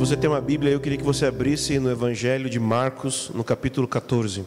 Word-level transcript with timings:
você 0.00 0.16
tem 0.16 0.30
uma 0.30 0.40
Bíblia, 0.40 0.72
eu 0.72 0.80
queria 0.80 0.96
que 0.96 1.04
você 1.04 1.26
abrisse 1.26 1.78
no 1.78 1.90
Evangelho 1.90 2.48
de 2.48 2.58
Marcos, 2.58 3.30
no 3.34 3.44
capítulo 3.44 3.86
14. 3.86 4.46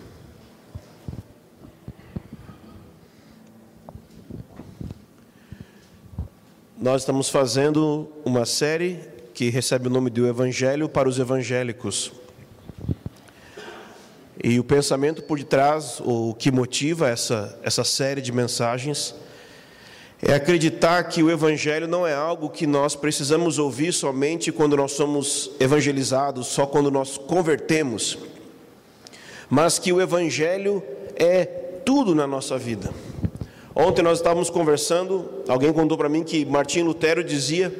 Nós 6.76 7.04
estamos 7.04 7.30
fazendo 7.30 8.10
uma 8.26 8.48
série 8.48 9.00
que 9.36 9.52
recebe 9.52 9.86
o 9.88 9.92
nome 9.92 10.10
de 10.10 10.22
O 10.22 10.28
Evangelho 10.28 10.90
para 10.90 11.08
os 11.08 11.20
Evangélicos. 11.20 12.12
E 14.44 14.60
o 14.60 14.64
pensamento 14.64 15.22
por 15.22 15.38
detrás, 15.38 16.02
o 16.04 16.34
que 16.34 16.52
motiva 16.52 17.08
essa, 17.08 17.60
essa 17.62 17.84
série 17.84 18.24
de 18.24 18.32
mensagens, 18.32 19.14
é 20.26 20.34
acreditar 20.34 21.04
que 21.04 21.22
o 21.22 21.30
Evangelho 21.30 21.88
não 21.88 22.08
é 22.08 22.14
algo 22.14 22.50
que 22.50 22.66
nós 22.66 22.96
precisamos 22.96 23.60
ouvir 23.60 23.92
somente 23.92 24.52
quando 24.52 24.78
nós 24.78 24.94
somos 24.94 25.52
evangelizados, 25.60 26.48
só 26.48 26.66
quando 26.66 26.90
nós 26.90 27.18
convertemos, 27.18 28.18
mas 29.50 29.78
que 29.78 29.92
o 29.92 30.02
Evangelho 30.02 30.82
é 31.16 31.46
tudo 31.46 32.16
na 32.16 32.26
nossa 32.26 32.58
vida. 32.58 32.92
Ontem 33.76 34.02
nós 34.02 34.20
estávamos 34.20 34.50
conversando, 34.50 35.44
alguém 35.48 35.74
contou 35.74 35.98
para 35.98 36.08
mim 36.08 36.24
que 36.24 36.46
Martim 36.46 36.84
Lutero 36.84 37.24
dizia 37.24 37.74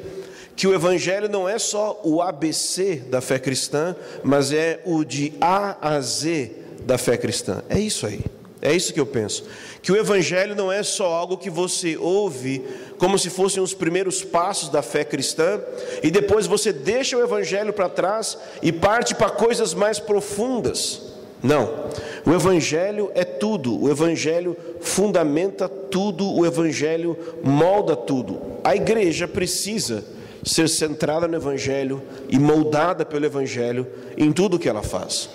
que 0.54 0.66
o 0.66 0.74
Evangelho 0.74 1.28
não 1.28 1.48
é 1.48 1.58
só 1.58 2.00
o 2.04 2.20
ABC 2.20 2.96
da 3.08 3.20
fé 3.20 3.38
cristã, 3.38 3.96
mas 4.22 4.52
é 4.52 4.80
o 4.84 5.02
de 5.02 5.32
A 5.40 5.76
a 5.80 6.00
Z 6.00 6.52
da 6.84 6.98
fé 6.98 7.16
cristã. 7.16 7.62
É 7.68 7.78
isso 7.78 8.06
aí. 8.06 8.20
É 8.64 8.72
isso 8.72 8.94
que 8.94 8.98
eu 8.98 9.04
penso. 9.04 9.44
Que 9.82 9.92
o 9.92 9.96
Evangelho 9.96 10.56
não 10.56 10.72
é 10.72 10.82
só 10.82 11.12
algo 11.12 11.36
que 11.36 11.50
você 11.50 11.98
ouve 11.98 12.64
como 12.96 13.18
se 13.18 13.28
fossem 13.28 13.62
os 13.62 13.74
primeiros 13.74 14.24
passos 14.24 14.70
da 14.70 14.80
fé 14.80 15.04
cristã, 15.04 15.60
e 16.02 16.10
depois 16.10 16.46
você 16.46 16.72
deixa 16.72 17.14
o 17.14 17.22
Evangelho 17.22 17.74
para 17.74 17.90
trás 17.90 18.38
e 18.62 18.72
parte 18.72 19.14
para 19.14 19.28
coisas 19.28 19.74
mais 19.74 19.98
profundas. 19.98 21.02
Não. 21.42 21.90
O 22.24 22.32
Evangelho 22.32 23.12
é 23.14 23.22
tudo. 23.22 23.78
O 23.78 23.90
Evangelho 23.90 24.56
fundamenta 24.80 25.68
tudo. 25.68 26.32
O 26.32 26.46
Evangelho 26.46 27.18
molda 27.42 27.94
tudo. 27.94 28.40
A 28.64 28.74
igreja 28.74 29.28
precisa 29.28 30.02
ser 30.42 30.70
centrada 30.70 31.28
no 31.28 31.36
Evangelho 31.36 32.02
e 32.30 32.38
moldada 32.38 33.04
pelo 33.04 33.26
Evangelho 33.26 33.86
em 34.16 34.32
tudo 34.32 34.58
que 34.58 34.70
ela 34.70 34.82
faz. 34.82 35.28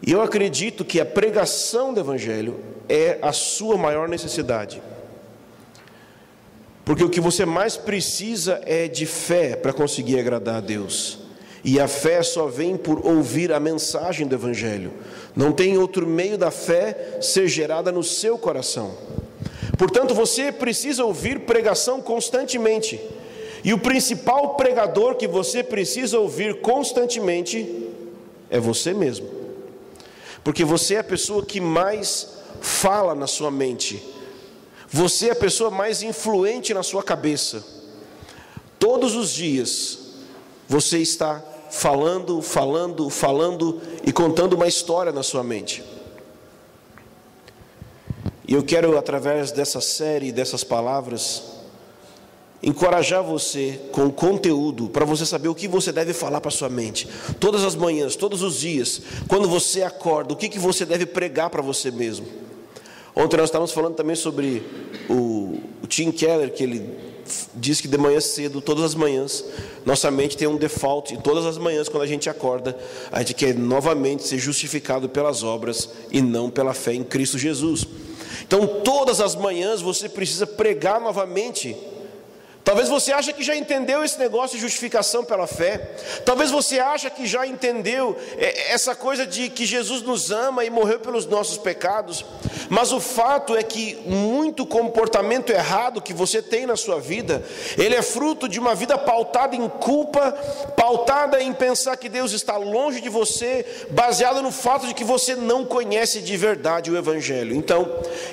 E 0.00 0.12
eu 0.12 0.22
acredito 0.22 0.84
que 0.84 1.00
a 1.00 1.06
pregação 1.06 1.92
do 1.92 2.00
Evangelho 2.00 2.60
é 2.88 3.18
a 3.20 3.32
sua 3.32 3.76
maior 3.76 4.08
necessidade. 4.08 4.80
Porque 6.84 7.04
o 7.04 7.10
que 7.10 7.20
você 7.20 7.44
mais 7.44 7.76
precisa 7.76 8.60
é 8.64 8.88
de 8.88 9.04
fé 9.04 9.56
para 9.56 9.72
conseguir 9.72 10.18
agradar 10.18 10.56
a 10.56 10.60
Deus. 10.60 11.18
E 11.64 11.78
a 11.80 11.88
fé 11.88 12.22
só 12.22 12.46
vem 12.46 12.76
por 12.76 13.04
ouvir 13.04 13.52
a 13.52 13.60
mensagem 13.60 14.26
do 14.26 14.34
Evangelho. 14.34 14.92
Não 15.36 15.52
tem 15.52 15.76
outro 15.76 16.06
meio 16.06 16.38
da 16.38 16.50
fé 16.50 17.18
ser 17.20 17.48
gerada 17.48 17.92
no 17.92 18.02
seu 18.02 18.38
coração. 18.38 18.94
Portanto, 19.76 20.14
você 20.14 20.50
precisa 20.50 21.04
ouvir 21.04 21.40
pregação 21.40 22.00
constantemente. 22.00 22.98
E 23.62 23.74
o 23.74 23.78
principal 23.78 24.54
pregador 24.54 25.16
que 25.16 25.26
você 25.26 25.62
precisa 25.62 26.18
ouvir 26.18 26.60
constantemente 26.60 27.88
é 28.48 28.58
você 28.58 28.94
mesmo 28.94 29.37
porque 30.48 30.64
você 30.64 30.94
é 30.94 31.00
a 31.00 31.04
pessoa 31.04 31.44
que 31.44 31.60
mais 31.60 32.26
fala 32.62 33.14
na 33.14 33.26
sua 33.26 33.50
mente, 33.50 34.02
você 34.88 35.28
é 35.28 35.32
a 35.32 35.36
pessoa 35.36 35.70
mais 35.70 36.02
influente 36.02 36.72
na 36.72 36.82
sua 36.82 37.02
cabeça. 37.02 37.62
Todos 38.78 39.14
os 39.14 39.28
dias 39.28 39.98
você 40.66 41.00
está 41.00 41.44
falando, 41.70 42.40
falando, 42.40 43.10
falando 43.10 43.78
e 44.02 44.10
contando 44.10 44.54
uma 44.54 44.66
história 44.66 45.12
na 45.12 45.22
sua 45.22 45.44
mente. 45.44 45.84
E 48.46 48.54
eu 48.54 48.62
quero, 48.62 48.96
através 48.96 49.52
dessa 49.52 49.82
série, 49.82 50.32
dessas 50.32 50.64
palavras, 50.64 51.42
encorajar 52.62 53.22
você 53.22 53.80
com 53.92 54.10
conteúdo 54.10 54.88
para 54.88 55.04
você 55.04 55.24
saber 55.24 55.48
o 55.48 55.54
que 55.54 55.68
você 55.68 55.92
deve 55.92 56.12
falar 56.12 56.40
para 56.40 56.50
sua 56.50 56.68
mente. 56.68 57.08
Todas 57.38 57.62
as 57.64 57.74
manhãs, 57.74 58.16
todos 58.16 58.42
os 58.42 58.58
dias, 58.58 59.00
quando 59.28 59.48
você 59.48 59.82
acorda, 59.82 60.32
o 60.32 60.36
que, 60.36 60.48
que 60.48 60.58
você 60.58 60.84
deve 60.84 61.06
pregar 61.06 61.50
para 61.50 61.62
você 61.62 61.90
mesmo. 61.90 62.26
Ontem 63.14 63.36
nós 63.36 63.48
estávamos 63.48 63.72
falando 63.72 63.94
também 63.94 64.14
sobre 64.16 64.62
o, 65.08 65.58
o 65.82 65.86
Tim 65.86 66.10
Keller, 66.12 66.52
que 66.52 66.62
ele 66.62 67.08
diz 67.54 67.80
que 67.80 67.88
de 67.88 67.98
manhã 67.98 68.20
cedo, 68.20 68.60
todas 68.60 68.84
as 68.84 68.94
manhãs, 68.94 69.44
nossa 69.84 70.10
mente 70.10 70.36
tem 70.36 70.48
um 70.48 70.56
default, 70.56 71.14
e 71.14 71.18
todas 71.18 71.44
as 71.44 71.58
manhãs, 71.58 71.88
quando 71.88 72.02
a 72.02 72.06
gente 72.06 72.30
acorda, 72.30 72.76
a 73.10 73.18
gente 73.18 73.34
quer 73.34 73.54
novamente 73.54 74.22
ser 74.22 74.38
justificado 74.38 75.08
pelas 75.08 75.42
obras 75.42 75.90
e 76.10 76.22
não 76.22 76.48
pela 76.48 76.72
fé 76.72 76.94
em 76.94 77.04
Cristo 77.04 77.38
Jesus. 77.38 77.86
Então, 78.42 78.66
todas 78.82 79.20
as 79.20 79.34
manhãs 79.34 79.80
você 79.80 80.08
precisa 80.08 80.46
pregar 80.46 81.00
novamente 81.00 81.76
Talvez 82.68 82.90
você 82.90 83.12
ache 83.12 83.32
que 83.32 83.42
já 83.42 83.56
entendeu 83.56 84.04
esse 84.04 84.18
negócio 84.18 84.54
de 84.54 84.60
justificação 84.60 85.24
pela 85.24 85.46
fé. 85.46 85.90
Talvez 86.26 86.50
você 86.50 86.78
ache 86.78 87.08
que 87.08 87.26
já 87.26 87.46
entendeu 87.46 88.14
é, 88.36 88.74
essa 88.74 88.94
coisa 88.94 89.26
de 89.26 89.48
que 89.48 89.64
Jesus 89.64 90.02
nos 90.02 90.30
ama 90.30 90.66
e 90.66 90.68
morreu 90.68 91.00
pelos 91.00 91.24
nossos 91.24 91.56
pecados. 91.56 92.22
Mas 92.68 92.92
o 92.92 93.00
fato 93.00 93.56
é 93.56 93.62
que 93.62 93.96
muito 94.04 94.66
comportamento 94.66 95.48
errado 95.48 96.02
que 96.02 96.12
você 96.12 96.42
tem 96.42 96.66
na 96.66 96.76
sua 96.76 97.00
vida, 97.00 97.42
ele 97.78 97.94
é 97.94 98.02
fruto 98.02 98.46
de 98.46 98.60
uma 98.60 98.74
vida 98.74 98.98
pautada 98.98 99.56
em 99.56 99.66
culpa, 99.66 100.32
pautada 100.76 101.42
em 101.42 101.54
pensar 101.54 101.96
que 101.96 102.10
Deus 102.10 102.32
está 102.32 102.58
longe 102.58 103.00
de 103.00 103.08
você, 103.08 103.64
baseada 103.88 104.42
no 104.42 104.52
fato 104.52 104.86
de 104.86 104.92
que 104.92 105.04
você 105.04 105.34
não 105.34 105.64
conhece 105.64 106.20
de 106.20 106.36
verdade 106.36 106.90
o 106.90 106.98
evangelho. 106.98 107.56
Então, 107.56 107.88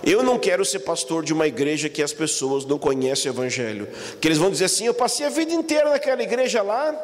eu 0.06 0.22
não 0.22 0.38
quero 0.38 0.66
ser 0.66 0.80
pastor 0.80 1.24
de 1.24 1.32
uma 1.32 1.48
igreja 1.48 1.88
que 1.88 2.04
as 2.04 2.12
pessoas 2.12 2.66
não 2.66 2.78
conhecem 2.78 3.32
o 3.32 3.34
evangelho 3.34 3.88
que 4.26 4.30
eles 4.30 4.40
vão 4.40 4.50
dizer 4.50 4.66
assim: 4.66 4.88
eu 4.88 4.94
passei 4.96 5.24
a 5.24 5.30
vida 5.30 5.54
inteira 5.54 5.92
naquela 5.92 6.24
igreja 6.24 6.64
lá, 6.64 6.96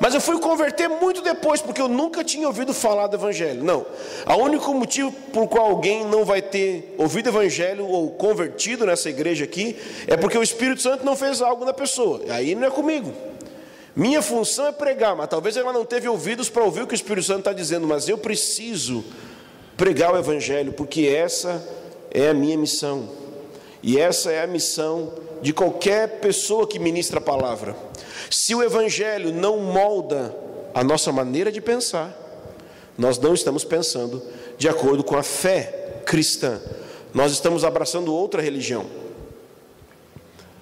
mas 0.00 0.14
eu 0.14 0.20
fui 0.20 0.40
converter 0.40 0.88
muito 0.88 1.22
depois, 1.22 1.60
porque 1.60 1.80
eu 1.80 1.86
nunca 1.86 2.24
tinha 2.24 2.44
ouvido 2.48 2.74
falar 2.74 3.06
do 3.06 3.14
Evangelho. 3.14 3.62
Não. 3.62 3.86
O 4.26 4.34
único 4.42 4.74
motivo 4.74 5.12
por 5.32 5.46
qual 5.46 5.66
alguém 5.66 6.04
não 6.04 6.24
vai 6.24 6.42
ter 6.42 6.92
ouvido 6.98 7.26
o 7.26 7.28
Evangelho 7.28 7.86
ou 7.86 8.10
convertido 8.10 8.84
nessa 8.84 9.08
igreja 9.08 9.44
aqui 9.44 9.76
é 10.08 10.16
porque 10.16 10.36
o 10.36 10.42
Espírito 10.42 10.82
Santo 10.82 11.06
não 11.06 11.14
fez 11.14 11.40
algo 11.40 11.64
na 11.64 11.72
pessoa. 11.72 12.22
Aí 12.30 12.56
não 12.56 12.66
é 12.66 12.70
comigo. 12.70 13.12
Minha 13.94 14.20
função 14.20 14.66
é 14.66 14.72
pregar, 14.72 15.14
mas 15.14 15.28
talvez 15.28 15.56
ela 15.56 15.72
não 15.72 15.84
teve 15.84 16.08
ouvidos 16.08 16.48
para 16.48 16.64
ouvir 16.64 16.82
o 16.82 16.86
que 16.88 16.94
o 16.94 16.96
Espírito 16.96 17.28
Santo 17.28 17.38
está 17.38 17.52
dizendo, 17.52 17.86
mas 17.86 18.08
eu 18.08 18.18
preciso 18.18 19.04
pregar 19.76 20.12
o 20.12 20.18
Evangelho, 20.18 20.72
porque 20.72 21.02
essa 21.02 21.64
é 22.10 22.30
a 22.30 22.34
minha 22.34 22.58
missão. 22.58 23.25
E 23.82 23.98
essa 23.98 24.30
é 24.30 24.42
a 24.42 24.46
missão 24.46 25.12
de 25.42 25.52
qualquer 25.52 26.20
pessoa 26.20 26.66
que 26.66 26.78
ministra 26.78 27.18
a 27.18 27.22
palavra. 27.22 27.76
Se 28.30 28.54
o 28.54 28.62
Evangelho 28.62 29.32
não 29.32 29.58
molda 29.58 30.34
a 30.74 30.82
nossa 30.82 31.12
maneira 31.12 31.52
de 31.52 31.60
pensar, 31.60 32.14
nós 32.96 33.18
não 33.18 33.34
estamos 33.34 33.64
pensando 33.64 34.22
de 34.58 34.68
acordo 34.68 35.04
com 35.04 35.16
a 35.16 35.22
fé 35.22 36.00
cristã, 36.06 36.60
nós 37.12 37.32
estamos 37.32 37.64
abraçando 37.64 38.14
outra 38.14 38.42
religião. 38.42 38.86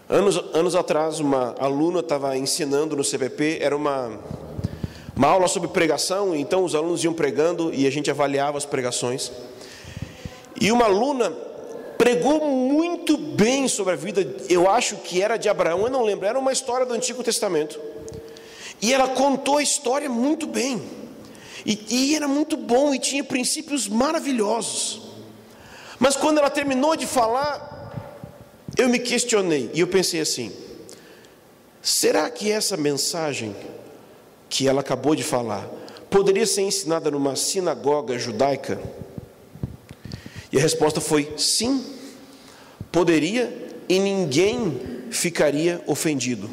Anos, 0.09 0.37
anos 0.53 0.75
atrás, 0.75 1.19
uma 1.19 1.55
aluna 1.59 2.01
estava 2.01 2.37
ensinando 2.37 2.95
no 2.95 3.03
CPP, 3.03 3.59
era 3.61 3.75
uma, 3.75 4.21
uma 5.17 5.29
aula 5.29 5.49
sobre 5.49 5.69
pregação, 5.71 6.37
então 6.37 6.63
os 6.63 6.75
alunos 6.75 7.03
iam 7.03 7.15
pregando 7.15 7.73
e 7.73 7.87
a 7.87 7.91
gente 7.91 8.11
avaliava 8.11 8.59
as 8.59 8.67
pregações. 8.67 9.33
E 10.61 10.71
uma 10.71 10.85
aluna 10.85 11.33
pregou 11.99 12.41
muito 12.47 13.17
bem 13.17 13.69
sobre 13.69 13.93
a 13.93 13.97
vida, 13.97 14.27
eu 14.49 14.69
acho 14.71 14.97
que 14.97 15.23
era 15.23 15.37
de 15.37 15.49
Abraão, 15.49 15.83
eu 15.83 15.91
não 15.91 16.03
lembro, 16.03 16.27
era 16.27 16.39
uma 16.39 16.53
história 16.53 16.87
do 16.87 16.95
Antigo 16.95 17.23
Testamento. 17.23 17.81
E 18.81 18.93
ela 18.93 19.09
contou 19.09 19.59
a 19.59 19.63
história 19.63 20.09
muito 20.09 20.47
bem, 20.47 20.83
e, 21.65 21.87
e 21.89 22.17
era 22.17 22.29
muito 22.29 22.57
bom, 22.57 22.95
e 22.95 22.99
tinha 22.99 23.25
princípios 23.25 23.89
maravilhosos. 23.89 25.03
Mas 25.99 26.17
quando 26.17 26.39
ela 26.39 26.51
terminou 26.51 26.97
de 26.97 27.07
falar, 27.07 27.75
eu 28.77 28.89
me 28.89 28.99
questionei, 28.99 29.71
e 29.73 29.81
eu 29.81 29.87
pensei 29.87 30.21
assim: 30.21 30.53
será 31.81 32.29
que 32.29 32.51
essa 32.51 32.77
mensagem 32.77 33.55
que 34.49 34.69
ela 34.69 34.81
acabou 34.81 35.15
de 35.15 35.23
falar 35.23 35.69
poderia 36.11 36.47
ser 36.47 36.63
ensinada 36.63 37.11
numa 37.11 37.37
sinagoga 37.37 38.19
judaica? 38.19 38.81
E 40.55 40.59
a 40.59 40.61
resposta 40.61 41.01
foi 41.01 41.35
sim 41.37 41.85
poderia 42.93 43.53
e 43.89 43.99
ninguém 43.99 45.03
ficaria 45.11 45.83
ofendido, 45.85 46.49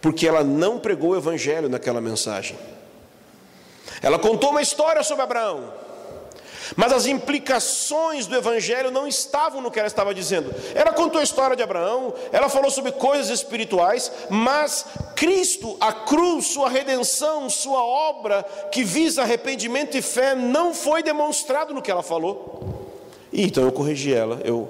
porque 0.00 0.24
ela 0.24 0.44
não 0.44 0.78
pregou 0.78 1.10
o 1.10 1.16
evangelho 1.16 1.68
naquela 1.68 2.00
mensagem. 2.00 2.56
Ela 4.00 4.16
contou 4.16 4.50
uma 4.50 4.62
história 4.62 5.02
sobre 5.02 5.24
Abraão, 5.24 5.74
Mas 6.76 6.92
as 6.92 7.06
implicações 7.06 8.26
do 8.26 8.36
Evangelho 8.36 8.90
não 8.90 9.06
estavam 9.06 9.60
no 9.60 9.70
que 9.70 9.78
ela 9.78 9.88
estava 9.88 10.14
dizendo. 10.14 10.54
Ela 10.74 10.92
contou 10.92 11.20
a 11.20 11.24
história 11.24 11.56
de 11.56 11.62
Abraão, 11.62 12.12
ela 12.32 12.48
falou 12.48 12.70
sobre 12.70 12.92
coisas 12.92 13.30
espirituais, 13.30 14.10
mas 14.28 14.86
Cristo, 15.14 15.76
a 15.80 15.92
cruz, 15.92 16.46
sua 16.46 16.68
redenção, 16.68 17.48
sua 17.48 17.82
obra 17.82 18.42
que 18.70 18.84
visa 18.84 19.22
arrependimento 19.22 19.96
e 19.96 20.02
fé, 20.02 20.34
não 20.34 20.74
foi 20.74 21.02
demonstrado 21.02 21.74
no 21.74 21.82
que 21.82 21.90
ela 21.90 22.02
falou. 22.02 22.78
E 23.32 23.42
então 23.44 23.64
eu 23.64 23.72
corrigi 23.72 24.12
ela, 24.12 24.40
eu 24.44 24.68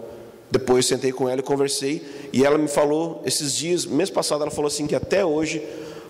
depois 0.51 0.87
sentei 0.87 1.13
com 1.13 1.29
ela 1.29 1.41
e 1.41 1.43
conversei, 1.43 2.03
e 2.33 2.45
ela 2.45 2.57
me 2.57 2.69
falou 2.69 3.21
esses 3.25 3.55
dias, 3.55 3.85
mês 3.85 4.09
passado, 4.09 4.43
ela 4.43 4.51
falou 4.51 4.69
assim 4.69 4.87
que 4.87 4.95
até 4.95 5.25
hoje 5.25 5.63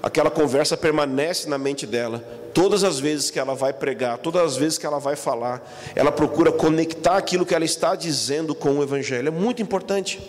aquela 0.02 0.30
conversa 0.30 0.76
permanece 0.76 1.48
na 1.48 1.58
mente 1.58 1.86
dela. 1.86 2.18
Todas 2.54 2.84
as 2.84 2.98
vezes 2.98 3.30
que 3.30 3.38
ela 3.38 3.54
vai 3.54 3.72
pregar, 3.72 4.18
todas 4.18 4.42
as 4.42 4.56
vezes 4.56 4.78
que 4.78 4.86
ela 4.86 4.98
vai 4.98 5.16
falar, 5.16 5.62
ela 5.94 6.10
procura 6.10 6.50
conectar 6.52 7.16
aquilo 7.16 7.44
que 7.44 7.54
ela 7.54 7.64
está 7.64 7.94
dizendo 7.94 8.54
com 8.54 8.78
o 8.78 8.82
Evangelho. 8.82 9.28
É 9.28 9.30
muito 9.30 9.62
importante. 9.62 10.20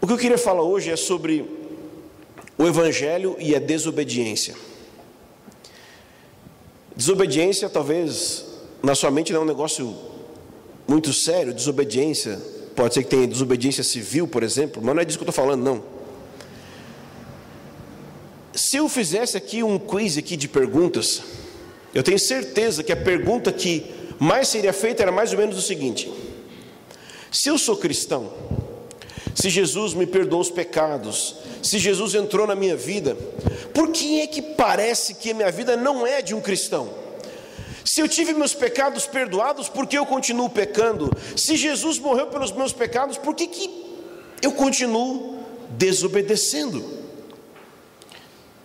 O 0.00 0.06
que 0.06 0.12
eu 0.12 0.18
queria 0.18 0.38
falar 0.38 0.62
hoje 0.62 0.90
é 0.90 0.96
sobre 0.96 1.44
o 2.56 2.66
Evangelho 2.66 3.36
e 3.38 3.54
a 3.54 3.58
desobediência. 3.58 4.54
Desobediência, 6.94 7.68
talvez, 7.68 8.44
na 8.82 8.94
sua 8.94 9.10
mente 9.10 9.32
não 9.32 9.40
é 9.40 9.42
um 9.42 9.46
negócio 9.46 9.94
muito 10.88 11.12
sério. 11.12 11.52
Desobediência, 11.52 12.40
pode 12.74 12.94
ser 12.94 13.02
que 13.02 13.10
tenha 13.10 13.26
desobediência 13.26 13.84
civil, 13.84 14.26
por 14.26 14.42
exemplo, 14.42 14.80
mas 14.82 14.94
não 14.94 15.02
é 15.02 15.04
disso 15.04 15.18
que 15.18 15.24
eu 15.24 15.28
estou 15.28 15.44
falando, 15.44 15.62
não. 15.62 15.95
Se 18.56 18.78
eu 18.78 18.88
fizesse 18.88 19.36
aqui 19.36 19.62
um 19.62 19.78
quiz 19.78 20.16
aqui 20.16 20.34
de 20.34 20.48
perguntas, 20.48 21.22
eu 21.94 22.02
tenho 22.02 22.18
certeza 22.18 22.82
que 22.82 22.90
a 22.90 22.96
pergunta 22.96 23.52
que 23.52 23.84
mais 24.18 24.48
seria 24.48 24.72
feita 24.72 25.02
era 25.02 25.12
mais 25.12 25.30
ou 25.30 25.38
menos 25.38 25.58
o 25.58 25.60
seguinte: 25.60 26.10
se 27.30 27.50
eu 27.50 27.58
sou 27.58 27.76
cristão, 27.76 28.32
se 29.34 29.50
Jesus 29.50 29.92
me 29.92 30.06
perdoou 30.06 30.40
os 30.40 30.48
pecados, 30.48 31.36
se 31.62 31.78
Jesus 31.78 32.14
entrou 32.14 32.46
na 32.46 32.54
minha 32.54 32.74
vida, 32.74 33.14
por 33.74 33.90
que 33.90 34.22
é 34.22 34.26
que 34.26 34.40
parece 34.40 35.12
que 35.12 35.32
a 35.32 35.34
minha 35.34 35.50
vida 35.50 35.76
não 35.76 36.06
é 36.06 36.22
de 36.22 36.34
um 36.34 36.40
cristão? 36.40 36.88
Se 37.84 38.00
eu 38.00 38.08
tive 38.08 38.32
meus 38.32 38.54
pecados 38.54 39.06
perdoados, 39.06 39.68
por 39.68 39.86
que 39.86 39.98
eu 39.98 40.06
continuo 40.06 40.48
pecando? 40.48 41.14
Se 41.36 41.56
Jesus 41.56 41.98
morreu 41.98 42.28
pelos 42.28 42.52
meus 42.52 42.72
pecados, 42.72 43.18
por 43.18 43.34
que, 43.34 43.46
que 43.46 43.70
eu 44.40 44.52
continuo 44.52 45.40
desobedecendo? 45.76 46.95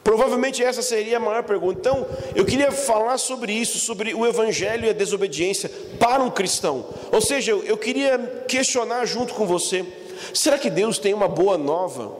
Provavelmente 0.03 0.63
essa 0.63 0.81
seria 0.81 1.18
a 1.18 1.19
maior 1.19 1.44
pergunta. 1.44 1.80
Então, 1.80 2.07
eu 2.36 2.44
queria 2.44 2.71
falar 2.71 3.18
sobre 3.18 3.53
isso, 3.53 3.77
sobre 3.77 4.13
o 4.13 4.25
evangelho 4.25 4.86
e 4.86 4.89
a 4.89 4.94
desobediência 4.94 5.69
para 6.00 6.24
um 6.24 6.30
cristão. 6.30 6.86
Ou 7.12 7.21
seja, 7.21 7.51
eu 7.51 7.77
queria 7.77 8.44
questionar 8.48 9.06
junto 9.06 9.33
com 9.33 9.45
você: 9.45 9.86
será 10.33 10.57
que 10.57 10.69
Deus 10.69 10.98
tem 10.98 11.13
uma 11.13 11.27
boa 11.27 11.57
nova 11.57 12.18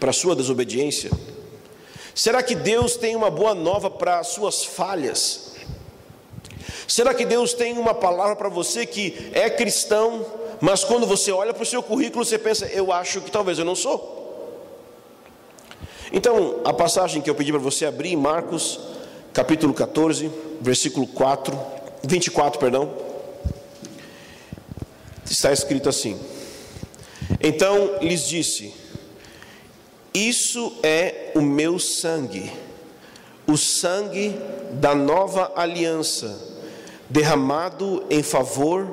para 0.00 0.10
a 0.10 0.12
sua 0.12 0.34
desobediência? 0.34 1.10
Será 2.12 2.42
que 2.42 2.56
Deus 2.56 2.96
tem 2.96 3.14
uma 3.14 3.30
boa 3.30 3.54
nova 3.54 3.88
para 3.88 4.18
as 4.18 4.28
suas 4.28 4.64
falhas? 4.64 5.52
Será 6.88 7.14
que 7.14 7.24
Deus 7.24 7.52
tem 7.52 7.78
uma 7.78 7.94
palavra 7.94 8.34
para 8.34 8.48
você 8.48 8.84
que 8.84 9.30
é 9.32 9.48
cristão, 9.48 10.26
mas 10.60 10.82
quando 10.82 11.06
você 11.06 11.30
olha 11.30 11.54
para 11.54 11.62
o 11.62 11.66
seu 11.66 11.82
currículo, 11.82 12.24
você 12.24 12.36
pensa, 12.36 12.66
eu 12.66 12.90
acho 12.90 13.20
que 13.20 13.30
talvez 13.30 13.60
eu 13.60 13.64
não 13.64 13.76
sou? 13.76 14.17
Então, 16.12 16.60
a 16.64 16.72
passagem 16.72 17.20
que 17.20 17.28
eu 17.28 17.34
pedi 17.34 17.52
para 17.52 17.60
você 17.60 17.84
abrir 17.84 18.16
Marcos, 18.16 18.80
capítulo 19.32 19.74
14, 19.74 20.30
versículo 20.60 21.06
4, 21.06 21.58
24, 22.02 22.58
perdão, 22.58 22.90
está 25.24 25.52
escrito 25.52 25.88
assim: 25.88 26.18
Então 27.40 27.98
lhes 28.00 28.26
disse: 28.26 28.74
Isso 30.14 30.72
é 30.82 31.32
o 31.34 31.42
meu 31.42 31.78
sangue, 31.78 32.50
o 33.46 33.56
sangue 33.56 34.34
da 34.72 34.94
nova 34.94 35.52
aliança, 35.54 36.38
derramado 37.08 38.04
em 38.08 38.22
favor 38.22 38.88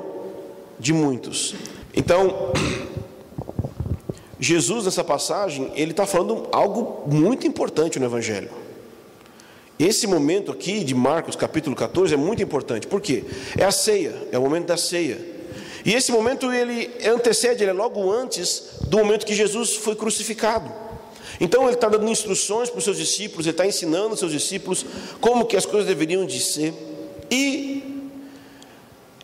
de 0.78 0.92
muitos. 0.92 1.54
Então, 1.94 2.52
Jesus, 4.38 4.84
nessa 4.84 5.02
passagem, 5.02 5.72
ele 5.74 5.92
está 5.92 6.06
falando 6.06 6.48
algo 6.52 7.04
muito 7.06 7.46
importante 7.46 7.98
no 7.98 8.04
Evangelho. 8.04 8.50
Esse 9.78 10.06
momento 10.06 10.52
aqui 10.52 10.82
de 10.84 10.94
Marcos, 10.94 11.36
capítulo 11.36 11.76
14, 11.76 12.14
é 12.14 12.16
muito 12.16 12.42
importante. 12.42 12.86
Por 12.86 13.00
quê? 13.00 13.24
É 13.56 13.64
a 13.64 13.70
ceia, 13.70 14.14
é 14.32 14.38
o 14.38 14.42
momento 14.42 14.66
da 14.66 14.76
ceia. 14.76 15.18
E 15.84 15.94
esse 15.94 16.10
momento 16.10 16.52
ele 16.52 16.90
antecede, 17.06 17.62
ele 17.62 17.70
é 17.70 17.74
logo 17.74 18.10
antes 18.10 18.62
do 18.88 18.98
momento 18.98 19.24
que 19.24 19.34
Jesus 19.34 19.76
foi 19.76 19.94
crucificado. 19.94 20.72
Então 21.40 21.64
ele 21.64 21.74
está 21.74 21.88
dando 21.88 22.08
instruções 22.10 22.70
para 22.70 22.78
os 22.78 22.84
seus 22.84 22.96
discípulos, 22.96 23.46
ele 23.46 23.52
está 23.52 23.66
ensinando 23.66 24.14
os 24.14 24.18
seus 24.18 24.32
discípulos 24.32 24.84
como 25.20 25.44
que 25.44 25.56
as 25.56 25.66
coisas 25.66 25.86
deveriam 25.86 26.24
de 26.24 26.40
ser. 26.40 26.72
E 27.30 28.10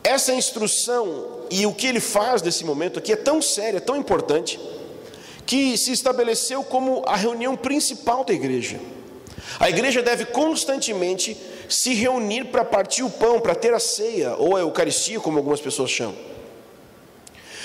essa 0.05 0.33
instrução 0.35 1.47
e 1.51 1.65
o 1.65 1.73
que 1.73 1.87
ele 1.87 2.01
faz 2.01 2.43
nesse 2.43 2.65
momento 2.65 2.99
aqui 2.99 3.13
é 3.13 3.17
tão 3.17 3.41
sério, 3.41 3.79
é 3.79 3.81
tão 3.81 3.97
importante, 3.97 4.61
que 5.47 5.77
se 5.77 5.93
estabeleceu 5.93 6.63
como 6.65 7.03
a 7.07 7.17
reunião 7.17 7.57
principal 7.57 8.25
da 8.25 8.33
igreja. 8.33 8.81
A 9.59 9.69
igreja 9.69 10.03
deve 10.03 10.25
constantemente 10.27 11.37
se 11.69 11.95
reunir 11.95 12.47
para 12.47 12.65
partir 12.65 13.03
o 13.03 13.11
pão, 13.11 13.41
para 13.41 13.55
ter 13.55 13.73
a 13.75 13.81
ceia, 13.81 14.35
ou 14.37 14.57
a 14.57 14.61
Eucaristia, 14.61 15.21
como 15.21 15.39
algumas 15.39 15.61
pessoas 15.61 15.91
chamam. 15.91 16.17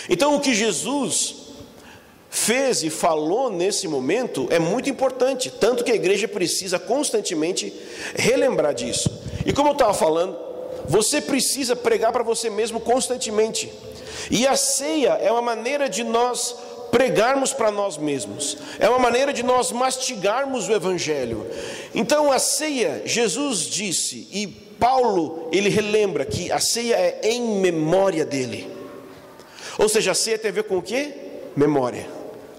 Então, 0.09 0.35
o 0.35 0.39
que 0.39 0.53
Jesus 0.53 1.47
fez 2.29 2.83
e 2.83 2.89
falou 2.89 3.49
nesse 3.49 3.87
momento 3.87 4.47
é 4.49 4.59
muito 4.59 4.89
importante, 4.89 5.49
tanto 5.49 5.83
que 5.83 5.91
a 5.91 5.95
igreja 5.95 6.27
precisa 6.27 6.77
constantemente 6.77 7.73
relembrar 8.15 8.73
disso. 8.73 9.09
E 9.45 9.53
como 9.53 9.69
eu 9.69 9.73
estava 9.73 9.93
falando, 9.93 10.37
você 10.87 11.19
precisa 11.21 11.75
pregar 11.75 12.11
para 12.11 12.23
você 12.23 12.49
mesmo 12.49 12.79
constantemente. 12.79 13.71
E 14.29 14.47
a 14.47 14.55
ceia 14.55 15.13
é 15.21 15.31
uma 15.31 15.41
maneira 15.41 15.89
de 15.89 16.03
nós 16.03 16.55
pregarmos 16.97 17.53
para 17.53 17.69
nós 17.69 17.95
mesmos, 17.95 18.57
é 18.79 18.89
uma 18.89 18.97
maneira 18.97 19.31
de 19.31 19.43
nós 19.43 19.71
mastigarmos 19.71 20.67
o 20.67 20.73
Evangelho. 20.73 21.45
Então 21.93 22.31
a 22.31 22.39
ceia, 22.39 23.03
Jesus 23.05 23.67
disse, 23.67 24.27
e 24.31 24.47
Paulo, 24.47 25.47
ele 25.51 25.69
relembra 25.69 26.25
que 26.25 26.51
a 26.51 26.59
ceia 26.59 26.95
é 26.95 27.19
em 27.21 27.59
memória 27.59 28.25
dele. 28.25 28.67
Ou 29.77 29.87
seja, 29.87 30.09
a 30.09 30.15
ceia 30.15 30.39
tem 30.39 30.49
a 30.49 30.53
ver 30.55 30.63
com 30.63 30.77
o 30.77 30.81
que? 30.81 31.13
Memória, 31.55 32.09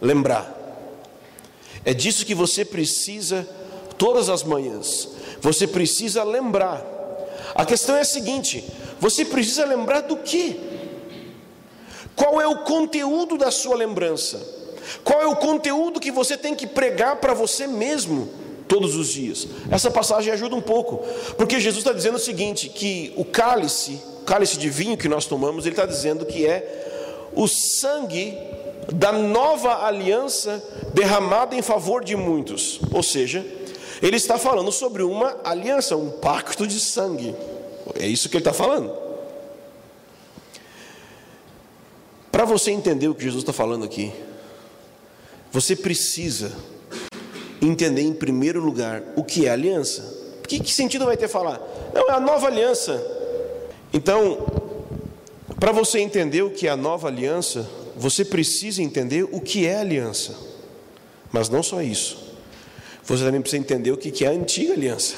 lembrar. 0.01 0.55
É 1.85 1.93
disso 1.93 2.25
que 2.25 2.35
você 2.35 2.65
precisa 2.65 3.45
todas 3.99 4.29
as 4.29 4.45
manhãs. 4.45 5.09
Você 5.41 5.67
precisa 5.67 6.23
lembrar. 6.23 6.87
A 7.57 7.67
questão 7.67 7.97
é 7.97 8.03
a 8.03 8.05
seguinte: 8.05 8.65
você 9.01 9.25
precisa 9.25 9.65
lembrar 9.65 10.03
do 10.03 10.17
que? 10.17 10.68
Qual 12.29 12.43
é 12.43 12.47
o 12.47 12.57
conteúdo 12.57 13.39
da 13.39 13.51
sua 13.51 13.75
lembrança? 13.75 14.39
Qual 15.03 15.23
é 15.23 15.27
o 15.27 15.37
conteúdo 15.37 15.99
que 15.99 16.11
você 16.11 16.37
tem 16.37 16.55
que 16.55 16.67
pregar 16.67 17.17
para 17.17 17.33
você 17.33 17.67
mesmo 17.67 18.29
todos 18.69 18.97
os 18.97 19.09
dias? 19.09 19.49
Essa 19.71 19.91
passagem 19.91 20.31
ajuda 20.31 20.55
um 20.55 20.61
pouco, 20.61 21.03
porque 21.39 21.59
Jesus 21.59 21.79
está 21.79 21.91
dizendo 21.91 22.17
o 22.17 22.21
seguinte: 22.21 22.69
que 22.69 23.15
o 23.17 23.25
cálice, 23.25 23.99
o 24.21 24.25
cálice 24.25 24.59
de 24.59 24.69
vinho 24.69 24.99
que 24.99 25.09
nós 25.09 25.25
tomamos, 25.25 25.65
ele 25.65 25.73
está 25.73 25.87
dizendo 25.87 26.27
que 26.27 26.45
é 26.45 27.31
o 27.35 27.49
sangue 27.49 28.37
da 28.93 29.11
nova 29.11 29.87
aliança 29.87 30.63
derramada 30.93 31.57
em 31.57 31.63
favor 31.63 32.05
de 32.05 32.15
muitos. 32.15 32.79
Ou 32.93 33.03
seja, 33.03 33.43
ele 34.03 34.19
está 34.19 34.37
falando 34.37 34.71
sobre 34.71 35.03
uma 35.03 35.35
aliança, 35.43 35.97
um 35.97 36.11
pacto 36.11 36.67
de 36.67 36.79
sangue. 36.79 37.35
É 37.99 38.07
isso 38.07 38.29
que 38.29 38.37
ele 38.37 38.43
está 38.43 38.53
falando. 38.53 39.08
Para 42.39 42.45
você 42.45 42.71
entender 42.71 43.09
o 43.09 43.17
que 43.17 43.25
Jesus 43.25 43.43
está 43.43 43.53
falando 43.53 43.85
aqui, 43.85 44.13
você 45.51 45.75
precisa 45.75 46.53
entender 47.61 48.03
em 48.03 48.13
primeiro 48.13 48.61
lugar 48.61 49.03
o 49.17 49.25
que 49.25 49.47
é 49.47 49.51
aliança. 49.51 50.05
Que, 50.47 50.61
que 50.61 50.73
sentido 50.73 51.05
vai 51.05 51.17
ter 51.17 51.27
falar? 51.27 51.61
Não, 51.93 52.09
é 52.09 52.13
a 52.13 52.21
nova 52.21 52.47
aliança. 52.47 53.05
Então, 53.93 54.47
para 55.59 55.73
você 55.73 55.99
entender 55.99 56.43
o 56.43 56.51
que 56.51 56.69
é 56.69 56.71
a 56.71 56.77
nova 56.77 57.09
aliança, 57.09 57.69
você 57.97 58.25
precisa 58.25 58.85
entender 58.85 59.25
o 59.25 59.41
que 59.41 59.67
é 59.67 59.81
aliança. 59.81 60.37
Mas 61.33 61.49
não 61.49 61.61
só 61.61 61.83
isso. 61.83 62.37
Você 63.03 63.25
também 63.25 63.41
precisa 63.41 63.61
entender 63.61 63.91
o 63.91 63.97
que 63.97 64.25
é 64.25 64.29
a 64.29 64.31
antiga 64.31 64.75
aliança. 64.75 65.17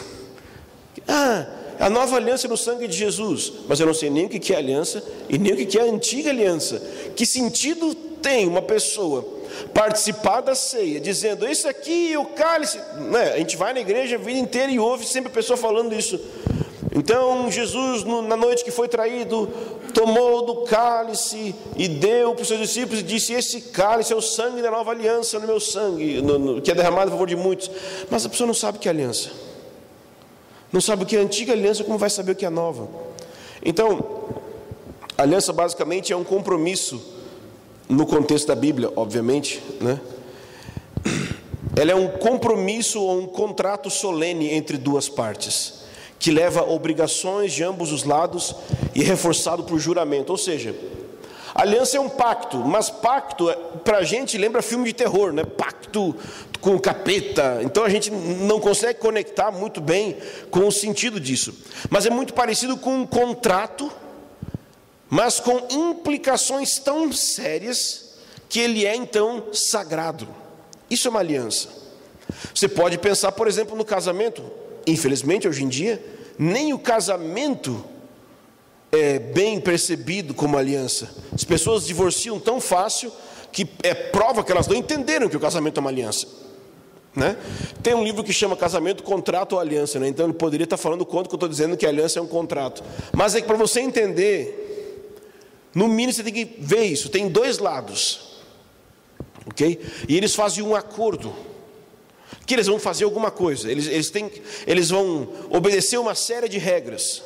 Ah, 1.06 1.46
a 1.80 1.88
nova 1.88 2.16
aliança 2.16 2.46
no 2.46 2.56
sangue 2.56 2.86
de 2.86 2.96
Jesus, 2.96 3.52
mas 3.66 3.80
eu 3.80 3.86
não 3.86 3.94
sei 3.94 4.10
nem 4.10 4.26
o 4.26 4.28
que 4.28 4.52
é 4.52 4.56
aliança 4.56 5.02
e 5.28 5.38
nem 5.38 5.54
o 5.54 5.66
que 5.66 5.78
é 5.78 5.82
a 5.82 5.84
antiga 5.84 6.28
aliança. 6.28 6.80
Que 7.16 7.24
sentido 7.24 7.94
tem 7.94 8.46
uma 8.46 8.60
pessoa 8.60 9.26
participar 9.72 10.42
da 10.42 10.54
ceia, 10.54 11.00
dizendo: 11.00 11.48
Isso 11.48 11.66
aqui, 11.66 12.14
o 12.16 12.26
cálice. 12.26 12.78
Né? 13.10 13.32
A 13.32 13.38
gente 13.38 13.56
vai 13.56 13.72
na 13.72 13.80
igreja 13.80 14.16
a 14.16 14.18
vida 14.18 14.38
inteira 14.38 14.70
e 14.70 14.78
ouve 14.78 15.06
sempre 15.06 15.30
a 15.30 15.34
pessoa 15.34 15.56
falando 15.56 15.94
isso. 15.94 16.20
Então 16.94 17.50
Jesus, 17.50 18.04
na 18.04 18.36
noite 18.36 18.64
que 18.64 18.70
foi 18.70 18.88
traído, 18.88 19.48
tomou 19.94 20.44
do 20.44 20.56
cálice 20.62 21.54
e 21.76 21.86
deu 21.86 22.34
para 22.34 22.42
os 22.42 22.48
seus 22.48 22.60
discípulos 22.60 23.00
e 23.00 23.02
disse: 23.02 23.32
Esse 23.32 23.60
cálice 23.60 24.12
é 24.12 24.16
o 24.16 24.20
sangue 24.20 24.60
da 24.60 24.70
nova 24.70 24.90
aliança 24.90 25.38
no 25.38 25.46
meu 25.46 25.60
sangue, 25.60 26.20
no, 26.20 26.38
no, 26.38 26.60
que 26.60 26.70
é 26.70 26.74
derramado 26.74 27.08
a 27.08 27.12
favor 27.12 27.26
de 27.26 27.36
muitos. 27.36 27.70
Mas 28.10 28.26
a 28.26 28.28
pessoa 28.28 28.46
não 28.46 28.54
sabe 28.54 28.78
que 28.78 28.88
é 28.88 28.90
aliança, 28.90 29.30
não 30.72 30.80
sabe 30.80 31.02
o 31.02 31.06
que 31.06 31.16
é 31.16 31.20
antiga 31.20 31.52
aliança, 31.52 31.84
como 31.84 31.98
vai 31.98 32.10
saber 32.10 32.32
o 32.32 32.34
que 32.34 32.46
é 32.46 32.50
nova? 32.50 32.88
Então, 33.64 34.20
a 35.16 35.22
aliança 35.22 35.52
basicamente 35.52 36.12
é 36.12 36.16
um 36.16 36.24
compromisso, 36.24 37.02
no 37.88 38.06
contexto 38.06 38.46
da 38.46 38.54
Bíblia, 38.54 38.92
obviamente, 38.94 39.60
né? 39.80 40.00
Ela 41.76 41.92
é 41.92 41.94
um 41.94 42.08
compromisso 42.08 43.00
ou 43.00 43.20
um 43.20 43.26
contrato 43.26 43.90
solene 43.90 44.52
entre 44.52 44.76
duas 44.76 45.08
partes 45.08 45.80
que 46.20 46.30
leva 46.30 46.62
obrigações 46.62 47.52
de 47.52 47.64
ambos 47.64 47.90
os 47.90 48.04
lados 48.04 48.54
e 48.94 49.02
reforçado 49.02 49.64
por 49.64 49.78
juramento. 49.78 50.30
Ou 50.30 50.36
seja, 50.36 50.74
aliança 51.54 51.96
é 51.96 52.00
um 52.00 52.08
pacto, 52.08 52.58
mas 52.58 52.90
pacto 52.90 53.52
para 53.84 53.98
a 53.98 54.04
gente 54.04 54.38
lembra 54.38 54.62
filme 54.62 54.86
de 54.86 54.92
terror, 54.92 55.32
né? 55.32 55.44
Pacto 55.44 56.14
com 56.60 56.74
o 56.74 56.80
capeta. 56.80 57.60
Então 57.62 57.84
a 57.84 57.88
gente 57.88 58.10
não 58.10 58.60
consegue 58.60 58.98
conectar 58.98 59.50
muito 59.50 59.80
bem 59.80 60.16
com 60.50 60.66
o 60.66 60.72
sentido 60.72 61.18
disso. 61.18 61.54
Mas 61.88 62.06
é 62.06 62.10
muito 62.10 62.34
parecido 62.34 62.76
com 62.76 63.00
um 63.00 63.06
contrato, 63.06 63.90
mas 65.08 65.40
com 65.40 65.66
implicações 65.70 66.78
tão 66.78 67.12
sérias 67.12 68.14
que 68.48 68.60
ele 68.60 68.84
é 68.84 68.94
então 68.94 69.52
sagrado. 69.52 70.28
Isso 70.88 71.08
é 71.08 71.10
uma 71.10 71.20
aliança. 71.20 71.68
Você 72.54 72.68
pode 72.68 72.98
pensar, 72.98 73.32
por 73.32 73.48
exemplo, 73.48 73.76
no 73.76 73.84
casamento. 73.84 74.42
Infelizmente, 74.86 75.48
hoje 75.48 75.64
em 75.64 75.68
dia, 75.68 76.02
nem 76.38 76.72
o 76.72 76.78
casamento 76.78 77.84
é 78.92 79.18
bem 79.18 79.60
percebido 79.60 80.34
como 80.34 80.56
aliança. 80.56 81.10
As 81.32 81.44
pessoas 81.44 81.86
divorciam 81.86 82.38
tão 82.40 82.60
fácil 82.60 83.12
que 83.52 83.68
é 83.82 83.94
prova 83.94 84.44
que 84.44 84.52
elas 84.52 84.66
não 84.66 84.76
entenderam 84.76 85.28
que 85.28 85.36
o 85.36 85.40
casamento 85.40 85.78
é 85.78 85.80
uma 85.80 85.90
aliança. 85.90 86.26
Né? 87.14 87.36
Tem 87.82 87.94
um 87.94 88.04
livro 88.04 88.22
que 88.22 88.32
chama 88.32 88.56
Casamento, 88.56 89.02
Contrato 89.02 89.54
ou 89.54 89.60
Aliança, 89.60 89.98
né? 89.98 90.06
então 90.06 90.26
ele 90.26 90.34
poderia 90.34 90.64
estar 90.64 90.76
falando 90.76 91.04
quanto 91.04 91.28
que 91.28 91.34
eu 91.34 91.36
estou 91.36 91.48
dizendo 91.48 91.76
que 91.76 91.84
a 91.84 91.88
aliança 91.88 92.18
é 92.18 92.22
um 92.22 92.26
contrato. 92.26 92.84
Mas 93.12 93.34
é 93.34 93.40
que 93.40 93.46
para 93.46 93.56
você 93.56 93.80
entender, 93.80 95.16
no 95.74 95.88
mínimo 95.88 96.12
você 96.12 96.22
tem 96.22 96.32
que 96.32 96.56
ver 96.58 96.84
isso, 96.84 97.08
tem 97.08 97.28
dois 97.28 97.58
lados. 97.58 98.40
Ok? 99.46 99.80
E 100.08 100.16
eles 100.16 100.34
fazem 100.34 100.62
um 100.62 100.76
acordo 100.76 101.34
que 102.46 102.54
eles 102.54 102.68
vão 102.68 102.78
fazer 102.78 103.04
alguma 103.04 103.30
coisa, 103.30 103.70
eles, 103.70 103.86
eles, 103.86 104.10
têm, 104.10 104.30
eles 104.66 104.90
vão 104.90 105.28
obedecer 105.50 105.98
uma 105.98 106.14
série 106.14 106.48
de 106.48 106.58
regras. 106.58 107.22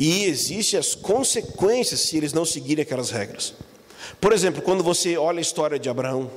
E 0.00 0.26
existem 0.26 0.78
as 0.78 0.94
consequências 0.94 2.02
se 2.02 2.16
eles 2.16 2.32
não 2.32 2.44
seguirem 2.44 2.82
aquelas 2.82 3.10
regras. 3.10 3.52
Por 4.20 4.32
exemplo, 4.32 4.62
quando 4.62 4.84
você 4.84 5.16
olha 5.16 5.40
a 5.40 5.42
história 5.42 5.76
de 5.76 5.88
Abraão, 5.88 6.30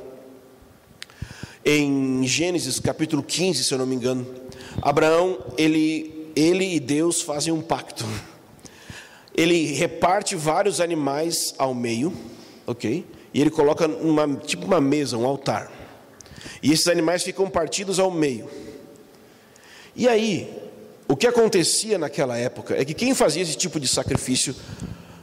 em 1.64 2.26
Gênesis 2.26 2.80
capítulo 2.80 3.22
15, 3.22 3.64
se 3.64 3.72
eu 3.72 3.78
não 3.78 3.86
me 3.86 3.94
engano, 3.94 4.26
Abraão, 4.82 5.38
ele, 5.60 6.32
ele 6.36 6.74
e 6.74 6.80
Deus 6.80 7.22
fazem 7.22 7.54
um 7.54 7.62
pacto. 7.62 8.04
Ele 9.36 9.74
reparte 9.74 10.36
vários 10.36 10.82
animais 10.82 11.54
ao 11.56 11.76
meio, 11.76 12.12
ok? 12.66 13.06
E 13.32 13.40
ele 13.40 13.52
coloca 13.52 13.88
uma, 13.88 14.38
tipo 14.38 14.66
uma 14.66 14.82
mesa, 14.82 15.20
um 15.20 15.26
altar. 15.28 15.72
E 16.64 16.72
esses 16.72 16.88
animais 16.88 17.22
ficam 17.22 17.48
partidos 17.48 18.00
ao 18.00 18.10
meio. 18.10 18.50
E 19.96 20.08
aí, 20.08 20.61
o 21.12 21.16
que 21.18 21.28
acontecia 21.28 21.98
naquela 21.98 22.38
época 22.38 22.74
é 22.74 22.86
que 22.86 22.94
quem 22.94 23.14
fazia 23.14 23.44
esse 23.44 23.58
tipo 23.58 23.82
de 23.82 23.86
sacrifício 23.86 24.56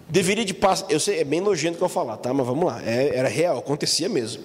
deveria 0.06 0.44
de 0.44 0.52
passar. 0.52 0.84
Eu 0.90 1.00
sei, 1.00 1.20
é 1.20 1.24
bem 1.24 1.40
nojento 1.40 1.78
que 1.78 1.82
eu 1.82 1.88
falar, 1.88 2.18
tá? 2.18 2.30
Mas 2.34 2.46
vamos 2.46 2.66
lá, 2.66 2.82
é, 2.84 3.16
era 3.16 3.26
real, 3.26 3.56
acontecia 3.56 4.06
mesmo. 4.06 4.44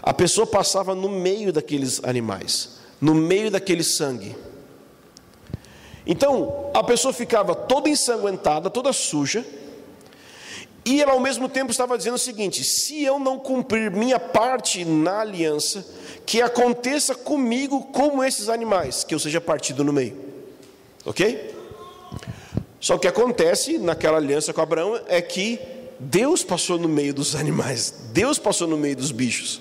A 0.00 0.14
pessoa 0.14 0.46
passava 0.46 0.94
no 0.94 1.08
meio 1.08 1.52
daqueles 1.52 2.00
animais, 2.04 2.78
no 3.00 3.12
meio 3.12 3.50
daquele 3.50 3.82
sangue. 3.82 4.36
Então, 6.06 6.70
a 6.72 6.84
pessoa 6.84 7.12
ficava 7.12 7.56
toda 7.56 7.88
ensanguentada, 7.88 8.70
toda 8.70 8.92
suja, 8.92 9.44
e 10.84 11.02
ela 11.02 11.14
ao 11.14 11.20
mesmo 11.20 11.48
tempo 11.48 11.72
estava 11.72 11.98
dizendo 11.98 12.14
o 12.14 12.18
seguinte: 12.18 12.62
se 12.62 13.02
eu 13.02 13.18
não 13.18 13.36
cumprir 13.36 13.90
minha 13.90 14.20
parte 14.20 14.84
na 14.84 15.22
aliança, 15.22 15.84
que 16.24 16.40
aconteça 16.40 17.16
comigo 17.16 17.82
como 17.92 18.22
esses 18.22 18.48
animais, 18.48 19.02
que 19.02 19.12
eu 19.12 19.18
seja 19.18 19.40
partido 19.40 19.82
no 19.82 19.92
meio. 19.92 20.33
Ok? 21.04 21.54
Só 22.80 22.98
que 22.98 23.08
acontece 23.08 23.78
naquela 23.78 24.18
aliança 24.18 24.52
com 24.52 24.60
Abraão 24.60 25.00
é 25.08 25.20
que 25.22 25.58
Deus 25.98 26.42
passou 26.42 26.78
no 26.78 26.88
meio 26.88 27.14
dos 27.14 27.34
animais, 27.34 27.94
Deus 28.12 28.38
passou 28.38 28.66
no 28.66 28.76
meio 28.76 28.96
dos 28.96 29.10
bichos. 29.10 29.60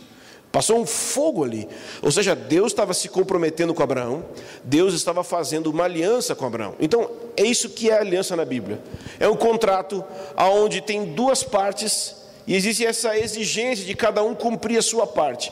Passou 0.52 0.80
um 0.80 0.86
fogo 0.86 1.44
ali. 1.44 1.68
Ou 2.00 2.12
seja, 2.12 2.36
Deus 2.36 2.72
estava 2.72 2.94
se 2.94 3.10
comprometendo 3.10 3.74
com 3.74 3.82
Abraão, 3.82 4.24
Deus 4.64 4.94
estava 4.94 5.24
fazendo 5.24 5.72
uma 5.72 5.86
aliança 5.86 6.36
com 6.36 6.46
Abraão. 6.46 6.76
Então, 6.80 7.10
é 7.36 7.44
isso 7.44 7.70
que 7.70 7.90
é 7.90 7.98
aliança 7.98 8.36
na 8.36 8.46
Bíblia. 8.46 8.80
É 9.20 9.28
um 9.28 9.36
contrato 9.36 10.04
onde 10.38 10.80
tem 10.80 11.06
duas 11.06 11.42
partes 11.42 12.16
e 12.46 12.56
existe 12.56 12.86
essa 12.86 13.18
exigência 13.18 13.84
de 13.84 13.96
cada 13.96 14.24
um 14.24 14.36
cumprir 14.36 14.78
a 14.78 14.84
sua 14.84 15.08
parte. 15.08 15.52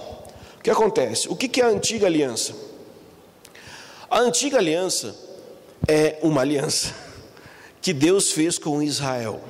O 0.60 0.62
que 0.62 0.70
acontece? 0.70 1.28
O 1.30 1.36
que 1.36 1.60
é 1.60 1.64
a 1.64 1.70
antiga 1.70 2.06
aliança? 2.06 2.54
A 4.08 4.20
antiga 4.20 4.60
aliança 4.60 5.16
é 5.92 6.18
uma 6.22 6.40
aliança 6.40 6.96
que 7.82 7.92
Deus 7.92 8.32
fez 8.32 8.58
com 8.58 8.82
Israel. 8.82 9.42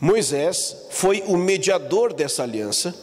Moisés 0.00 0.76
foi 0.90 1.24
o 1.26 1.36
mediador 1.36 2.12
dessa 2.12 2.44
aliança 2.44 2.94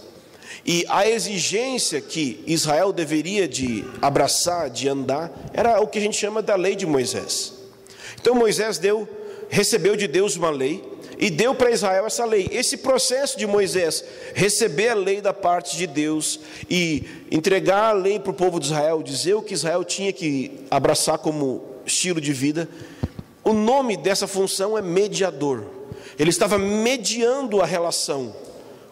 e 0.66 0.86
a 0.88 1.10
exigência 1.10 2.00
que 2.00 2.42
Israel 2.48 2.94
deveria 2.94 3.50
de 3.50 3.84
abraçar, 4.02 4.70
de 4.70 4.88
andar, 4.88 5.30
era 5.52 5.82
o 5.82 5.88
que 5.88 5.98
a 5.98 6.02
gente 6.02 6.16
chama 6.16 6.42
da 6.42 6.56
lei 6.56 6.74
de 6.74 6.86
Moisés. 6.86 7.54
Então 8.22 8.34
Moisés 8.34 8.78
deu, 8.78 9.06
recebeu 9.50 9.98
de 9.98 10.08
Deus 10.08 10.38
uma 10.38 10.52
lei 10.52 10.82
e 11.22 11.30
deu 11.30 11.54
para 11.54 11.70
Israel 11.70 12.08
essa 12.08 12.26
lei. 12.26 12.50
Esse 12.52 12.78
processo 12.78 13.38
de 13.38 13.46
Moisés 13.46 14.04
receber 14.34 14.90
a 14.90 14.96
lei 14.96 15.22
da 15.22 15.32
parte 15.32 15.78
de 15.78 15.86
Deus 15.86 16.40
e 16.68 17.06
entregar 17.32 17.92
a 17.92 17.94
lei 17.94 18.20
para 18.20 18.32
o 18.32 18.34
povo 18.34 18.60
de 18.60 18.66
Israel, 18.66 19.04
dizer 19.04 19.36
o 19.36 19.42
que 19.44 19.54
Israel 19.54 19.84
tinha 19.86 20.12
que 20.12 20.66
abraçar 20.72 21.20
como 21.20 21.64
estilo 21.86 22.20
de 22.20 22.34
vida, 22.34 22.68
o 23.44 23.54
nome 23.54 23.96
dessa 23.96 24.26
função 24.26 24.76
é 24.76 24.82
mediador. 24.82 25.64
Ele 26.18 26.32
estava 26.32 26.58
mediando 26.58 27.62
a 27.62 27.66
relação. 27.66 28.36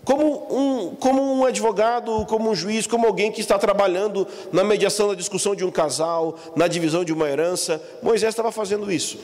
Como 0.03 0.47
um, 0.49 0.95
como 0.95 1.21
um 1.21 1.45
advogado, 1.45 2.25
como 2.27 2.49
um 2.49 2.55
juiz, 2.55 2.87
como 2.87 3.05
alguém 3.05 3.31
que 3.31 3.41
está 3.41 3.59
trabalhando 3.59 4.27
na 4.51 4.63
mediação 4.63 5.07
da 5.09 5.15
discussão 5.15 5.55
de 5.55 5.65
um 5.65 5.71
casal, 5.71 6.35
na 6.55 6.67
divisão 6.67 7.03
de 7.03 7.13
uma 7.13 7.29
herança, 7.29 7.81
Moisés 8.01 8.31
estava 8.31 8.51
fazendo 8.51 8.91
isso. 8.91 9.19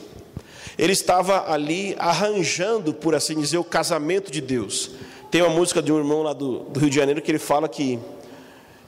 Ele 0.78 0.92
estava 0.92 1.50
ali 1.50 1.96
arranjando, 1.98 2.92
por 2.92 3.14
assim 3.14 3.40
dizer, 3.40 3.58
o 3.58 3.64
casamento 3.64 4.30
de 4.30 4.40
Deus. 4.40 4.90
Tem 5.30 5.42
uma 5.42 5.50
música 5.50 5.82
de 5.82 5.92
um 5.92 5.98
irmão 5.98 6.22
lá 6.22 6.32
do, 6.32 6.60
do 6.60 6.80
Rio 6.80 6.90
de 6.90 6.96
Janeiro 6.96 7.22
que 7.22 7.30
ele 7.30 7.38
fala 7.38 7.68
que 7.68 7.98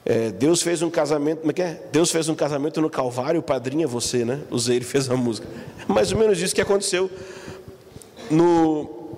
é, 0.05 0.31
Deus 0.31 0.63
fez 0.63 0.81
um 0.81 0.91
casamento, 0.91 1.41
como 1.41 1.51
é 1.51 1.55
que 1.55 1.63
é? 1.63 1.83
Deus 1.93 2.11
fez 2.11 2.29
um 2.29 2.35
casamento 2.35 2.81
no 2.81 2.89
Calvário, 2.89 3.41
o 3.41 3.43
padrinho 3.43 3.85
é 3.85 3.87
você, 3.87 4.25
né? 4.25 4.41
Usei, 4.51 4.77
ele 4.77 4.85
fez 4.85 5.11
a 5.11 5.17
música. 5.17 5.47
É 5.89 5.93
mais 5.93 6.13
ou 6.13 6.19
menos 6.19 6.41
isso 6.41 6.55
que 6.55 6.61
aconteceu 6.61 7.11
no, 8.31 9.17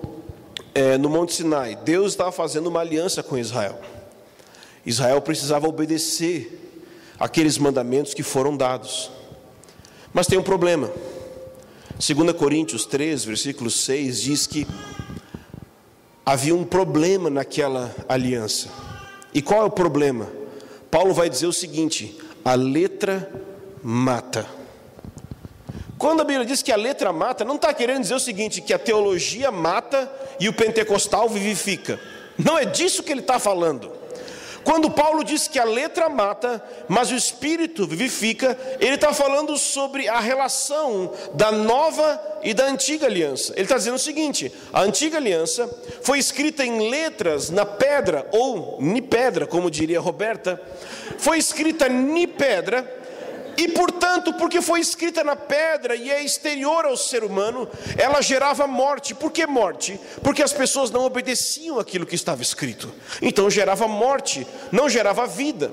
é, 0.73 0.97
no 0.97 1.09
Monte 1.09 1.33
Sinai. 1.33 1.77
Deus 1.83 2.11
estava 2.13 2.31
fazendo 2.31 2.67
uma 2.67 2.79
aliança 2.79 3.21
com 3.21 3.37
Israel. 3.37 3.79
Israel 4.85 5.21
precisava 5.21 5.67
obedecer 5.67 6.59
aqueles 7.19 7.57
mandamentos 7.57 8.13
que 8.13 8.23
foram 8.23 8.57
dados. 8.57 9.11
Mas 10.13 10.27
tem 10.27 10.39
um 10.39 10.43
problema. 10.43 10.91
2 12.01 12.33
Coríntios 12.33 12.83
3, 12.87 13.23
versículo 13.25 13.69
6 13.69 14.21
diz 14.23 14.47
que 14.47 14.65
havia 16.25 16.55
um 16.55 16.63
problema 16.63 17.29
naquela 17.29 17.95
aliança. 18.09 18.69
E 19.31 19.39
qual 19.39 19.61
é 19.61 19.65
o 19.65 19.69
problema? 19.69 20.27
Paulo 20.89 21.13
vai 21.13 21.29
dizer 21.29 21.45
o 21.45 21.53
seguinte: 21.53 22.17
a 22.43 22.55
letra 22.55 23.31
mata. 23.83 24.47
Quando 25.95 26.21
a 26.21 26.23
Bíblia 26.23 26.43
diz 26.43 26.63
que 26.63 26.71
a 26.71 26.75
letra 26.75 27.13
mata, 27.13 27.45
não 27.45 27.57
está 27.57 27.71
querendo 27.71 28.01
dizer 28.01 28.15
o 28.15 28.19
seguinte: 28.19 28.61
que 28.61 28.73
a 28.73 28.79
teologia 28.79 29.51
mata 29.51 30.11
e 30.39 30.49
o 30.49 30.53
pentecostal 30.53 31.29
vivifica. 31.29 31.99
Não 32.35 32.57
é 32.57 32.65
disso 32.65 33.03
que 33.03 33.11
ele 33.11 33.21
está 33.21 33.37
falando. 33.37 34.00
Quando 34.63 34.91
Paulo 34.91 35.23
diz 35.23 35.47
que 35.47 35.59
a 35.59 35.63
letra 35.63 36.07
mata, 36.09 36.63
mas 36.87 37.11
o 37.11 37.15
espírito 37.15 37.87
vivifica, 37.87 38.57
ele 38.79 38.95
está 38.95 39.13
falando 39.13 39.57
sobre 39.57 40.07
a 40.07 40.19
relação 40.19 41.11
da 41.33 41.51
nova 41.51 42.21
e 42.43 42.53
da 42.53 42.65
antiga 42.65 43.05
aliança. 43.07 43.53
Ele 43.53 43.63
está 43.63 43.77
dizendo 43.77 43.95
o 43.95 43.99
seguinte: 43.99 44.51
a 44.71 44.81
antiga 44.81 45.17
aliança 45.17 45.69
foi 46.01 46.19
escrita 46.19 46.65
em 46.65 46.89
letras 46.89 47.49
na 47.49 47.65
pedra, 47.65 48.27
ou 48.31 48.77
ni 48.79 49.01
pedra, 49.01 49.47
como 49.47 49.71
diria 49.71 49.99
Roberta, 49.99 50.61
foi 51.17 51.37
escrita 51.37 51.87
ni 51.89 52.27
pedra, 52.27 53.00
E 53.57 53.67
portanto, 53.69 54.33
porque 54.33 54.61
foi 54.61 54.79
escrita 54.79 55.23
na 55.23 55.35
pedra 55.35 55.95
e 55.95 56.09
é 56.09 56.23
exterior 56.23 56.85
ao 56.85 56.97
ser 56.97 57.23
humano, 57.23 57.69
ela 57.97 58.21
gerava 58.21 58.65
morte. 58.65 59.13
Por 59.13 59.31
que 59.31 59.45
morte? 59.45 59.99
Porque 60.23 60.41
as 60.41 60.53
pessoas 60.53 60.91
não 60.91 61.03
obedeciam 61.03 61.79
aquilo 61.79 62.05
que 62.05 62.15
estava 62.15 62.41
escrito. 62.41 62.93
Então 63.21 63.49
gerava 63.49 63.87
morte, 63.87 64.47
não 64.71 64.89
gerava 64.89 65.27
vida. 65.27 65.71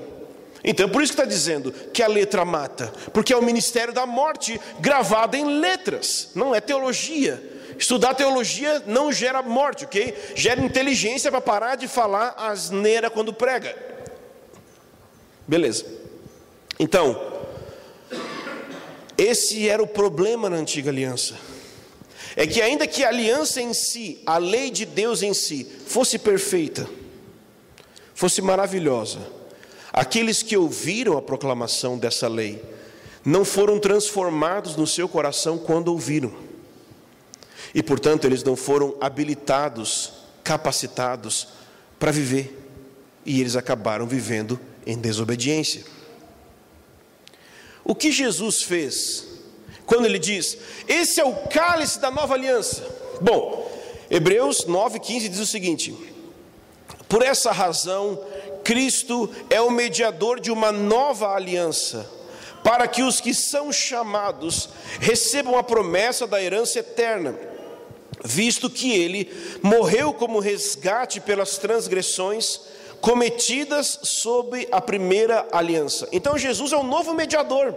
Então, 0.63 0.89
por 0.89 1.01
isso 1.01 1.13
que 1.13 1.21
está 1.21 1.29
dizendo 1.29 1.71
que 1.71 2.03
a 2.03 2.07
letra 2.07 2.43
mata, 2.43 2.91
porque 3.13 3.33
é 3.33 3.37
o 3.37 3.41
ministério 3.41 3.93
da 3.93 4.05
morte 4.05 4.59
gravado 4.79 5.37
em 5.37 5.59
letras, 5.59 6.31
não 6.35 6.53
é 6.53 6.59
teologia. 6.59 7.41
Estudar 7.77 8.13
teologia 8.13 8.83
não 8.85 9.09
gera 9.09 9.41
morte, 9.41 9.85
ok? 9.85 10.33
Gera 10.35 10.59
inteligência 10.59 11.31
para 11.31 11.39
parar 11.39 11.75
de 11.75 11.87
falar 11.87 12.35
asneira 12.37 13.09
quando 13.09 13.33
prega. 13.33 13.73
Beleza. 15.47 15.85
Então, 16.77 17.19
esse 19.19 19.67
era 19.67 19.83
o 19.83 19.87
problema 19.87 20.49
na 20.49 20.55
antiga 20.55 20.89
aliança. 20.89 21.35
É 22.35 22.47
que, 22.47 22.61
ainda 22.61 22.87
que 22.87 23.03
a 23.03 23.09
aliança 23.09 23.61
em 23.61 23.73
si, 23.73 24.21
a 24.25 24.37
lei 24.37 24.71
de 24.71 24.85
Deus 24.85 25.21
em 25.21 25.33
si, 25.33 25.67
fosse 25.85 26.17
perfeita, 26.17 26.87
fosse 28.15 28.41
maravilhosa, 28.41 29.19
aqueles 29.91 30.41
que 30.41 30.55
ouviram 30.55 31.17
a 31.17 31.21
proclamação 31.21 31.97
dessa 31.97 32.29
lei 32.29 32.63
não 33.25 33.43
foram 33.43 33.77
transformados 33.77 34.77
no 34.77 34.87
seu 34.87 35.09
coração 35.09 35.57
quando 35.57 35.89
ouviram. 35.89 36.33
E, 37.75 37.83
portanto, 37.83 38.25
eles 38.25 38.41
não 38.41 38.55
foram 38.55 38.95
habilitados, 39.01 40.13
capacitados 40.43 41.49
para 41.99 42.11
viver. 42.11 42.57
E 43.25 43.41
eles 43.41 43.57
acabaram 43.57 44.07
vivendo 44.07 44.57
em 44.85 44.97
desobediência. 44.97 45.83
O 47.89 47.95
que 47.95 48.11
Jesus 48.11 48.61
fez 48.61 49.25
quando 49.83 50.05
ele 50.05 50.19
diz: 50.19 50.55
Esse 50.87 51.19
é 51.19 51.25
o 51.25 51.47
cálice 51.47 51.99
da 51.99 52.11
nova 52.11 52.35
aliança? 52.35 52.85
Bom, 53.19 53.67
Hebreus 54.11 54.63
9,15 54.65 55.27
diz 55.27 55.39
o 55.39 55.45
seguinte: 55.47 55.97
Por 57.07 57.23
essa 57.23 57.51
razão, 57.51 58.23
Cristo 58.63 59.27
é 59.49 59.59
o 59.59 59.71
mediador 59.71 60.39
de 60.39 60.51
uma 60.51 60.71
nova 60.71 61.33
aliança, 61.33 62.07
para 62.63 62.87
que 62.87 63.01
os 63.01 63.19
que 63.19 63.33
são 63.33 63.73
chamados 63.73 64.69
recebam 64.99 65.57
a 65.57 65.63
promessa 65.63 66.27
da 66.27 66.39
herança 66.39 66.77
eterna 66.77 67.35
visto 68.23 68.69
que 68.69 68.91
ele 68.91 69.31
morreu 69.61 70.13
como 70.13 70.39
resgate 70.39 71.21
pelas 71.21 71.57
transgressões 71.57 72.59
cometidas 73.01 73.99
sob 74.03 74.67
a 74.71 74.81
primeira 74.81 75.47
aliança. 75.51 76.07
Então 76.11 76.37
Jesus 76.37 76.71
é 76.73 76.77
o 76.77 76.83
novo 76.83 77.13
mediador. 77.13 77.75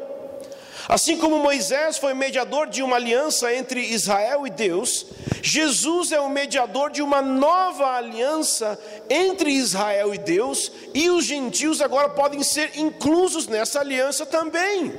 Assim 0.88 1.16
como 1.16 1.38
Moisés 1.38 1.96
foi 1.98 2.12
mediador 2.12 2.68
de 2.68 2.82
uma 2.82 2.96
aliança 2.96 3.54
entre 3.54 3.80
Israel 3.80 4.46
e 4.46 4.50
Deus, 4.50 5.06
Jesus 5.40 6.10
é 6.12 6.20
o 6.20 6.28
mediador 6.28 6.90
de 6.90 7.00
uma 7.00 7.22
nova 7.22 7.96
aliança 7.96 8.78
entre 9.08 9.50
Israel 9.50 10.12
e 10.12 10.18
Deus, 10.18 10.72
e 10.92 11.08
os 11.08 11.24
gentios 11.24 11.80
agora 11.80 12.08
podem 12.08 12.42
ser 12.42 12.78
inclusos 12.78 13.46
nessa 13.46 13.80
aliança 13.80 14.26
também. 14.26 14.92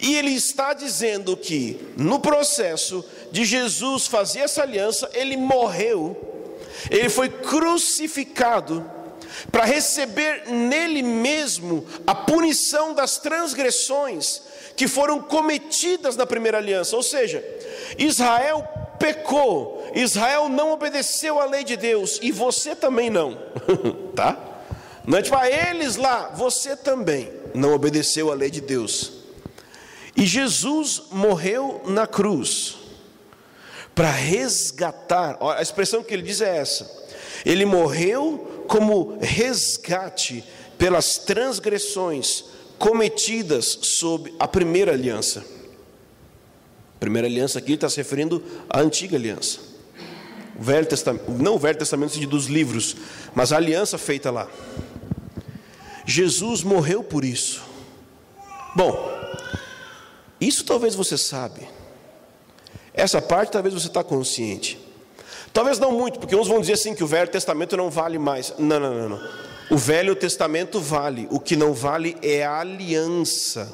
E 0.00 0.14
ele 0.14 0.30
está 0.30 0.72
dizendo 0.72 1.36
que 1.36 1.92
no 1.96 2.20
processo 2.20 3.04
de 3.32 3.44
Jesus 3.44 4.06
fazer 4.06 4.40
essa 4.40 4.62
aliança, 4.62 5.10
ele 5.12 5.36
morreu, 5.36 6.27
ele 6.90 7.08
foi 7.08 7.28
crucificado 7.28 8.88
para 9.50 9.64
receber 9.64 10.48
nele 10.48 11.02
mesmo 11.02 11.86
a 12.06 12.14
punição 12.14 12.94
das 12.94 13.18
transgressões 13.18 14.42
que 14.76 14.88
foram 14.88 15.20
cometidas 15.20 16.16
na 16.16 16.26
primeira 16.26 16.58
aliança. 16.58 16.96
Ou 16.96 17.02
seja, 17.02 17.44
Israel 17.98 18.66
pecou, 18.98 19.90
Israel 19.94 20.48
não 20.48 20.72
obedeceu 20.72 21.40
à 21.40 21.44
lei 21.44 21.64
de 21.64 21.76
Deus 21.76 22.18
e 22.22 22.32
você 22.32 22.74
também 22.74 23.10
não, 23.10 23.38
tá? 24.14 24.36
Não 25.06 25.18
é 25.18 25.22
tipo, 25.22 25.36
ah, 25.36 25.48
eles 25.48 25.96
lá, 25.96 26.32
você 26.34 26.76
também 26.76 27.32
não 27.54 27.74
obedeceu 27.74 28.30
à 28.30 28.34
lei 28.34 28.50
de 28.50 28.60
Deus. 28.60 29.12
E 30.16 30.26
Jesus 30.26 31.04
morreu 31.10 31.82
na 31.86 32.06
cruz 32.06 32.77
para 33.98 34.12
resgatar. 34.12 35.36
A 35.40 35.60
expressão 35.60 36.04
que 36.04 36.14
ele 36.14 36.22
diz 36.22 36.40
é 36.40 36.56
essa: 36.56 36.88
ele 37.44 37.66
morreu 37.66 38.64
como 38.68 39.18
resgate 39.20 40.44
pelas 40.78 41.18
transgressões 41.18 42.44
cometidas 42.78 43.76
sob 43.82 44.32
a 44.38 44.46
primeira 44.46 44.92
aliança. 44.92 45.44
A 46.94 47.00
primeira 47.00 47.26
aliança 47.26 47.58
aqui 47.58 47.72
está 47.72 47.88
se 47.88 47.96
referindo 47.96 48.40
à 48.70 48.78
antiga 48.80 49.16
aliança. 49.16 49.58
O 50.56 50.62
Velho 50.62 50.86
Testamento, 50.86 51.32
não 51.32 51.56
o 51.56 51.58
Velho 51.58 51.78
Testamento 51.78 52.12
sentido 52.12 52.30
dos 52.30 52.46
livros, 52.46 52.96
mas 53.34 53.52
a 53.52 53.56
aliança 53.56 53.98
feita 53.98 54.30
lá. 54.30 54.48
Jesus 56.06 56.62
morreu 56.62 57.02
por 57.02 57.24
isso. 57.24 57.62
Bom, 58.76 59.10
isso 60.40 60.64
talvez 60.64 60.94
você 60.94 61.18
sabe. 61.18 61.77
Essa 62.98 63.22
parte 63.22 63.52
talvez 63.52 63.72
você 63.72 63.86
está 63.86 64.02
consciente. 64.02 64.76
Talvez 65.52 65.78
não 65.78 65.92
muito, 65.92 66.18
porque 66.18 66.34
uns 66.34 66.48
vão 66.48 66.60
dizer 66.60 66.72
assim 66.72 66.96
que 66.96 67.04
o 67.04 67.06
Velho 67.06 67.30
Testamento 67.30 67.76
não 67.76 67.88
vale 67.88 68.18
mais. 68.18 68.52
Não, 68.58 68.80
não, 68.80 68.92
não, 68.92 69.08
não. 69.10 69.30
O 69.70 69.76
Velho 69.76 70.16
Testamento 70.16 70.80
vale. 70.80 71.28
O 71.30 71.38
que 71.38 71.54
não 71.54 71.72
vale 71.72 72.16
é 72.20 72.44
a 72.44 72.58
aliança. 72.58 73.72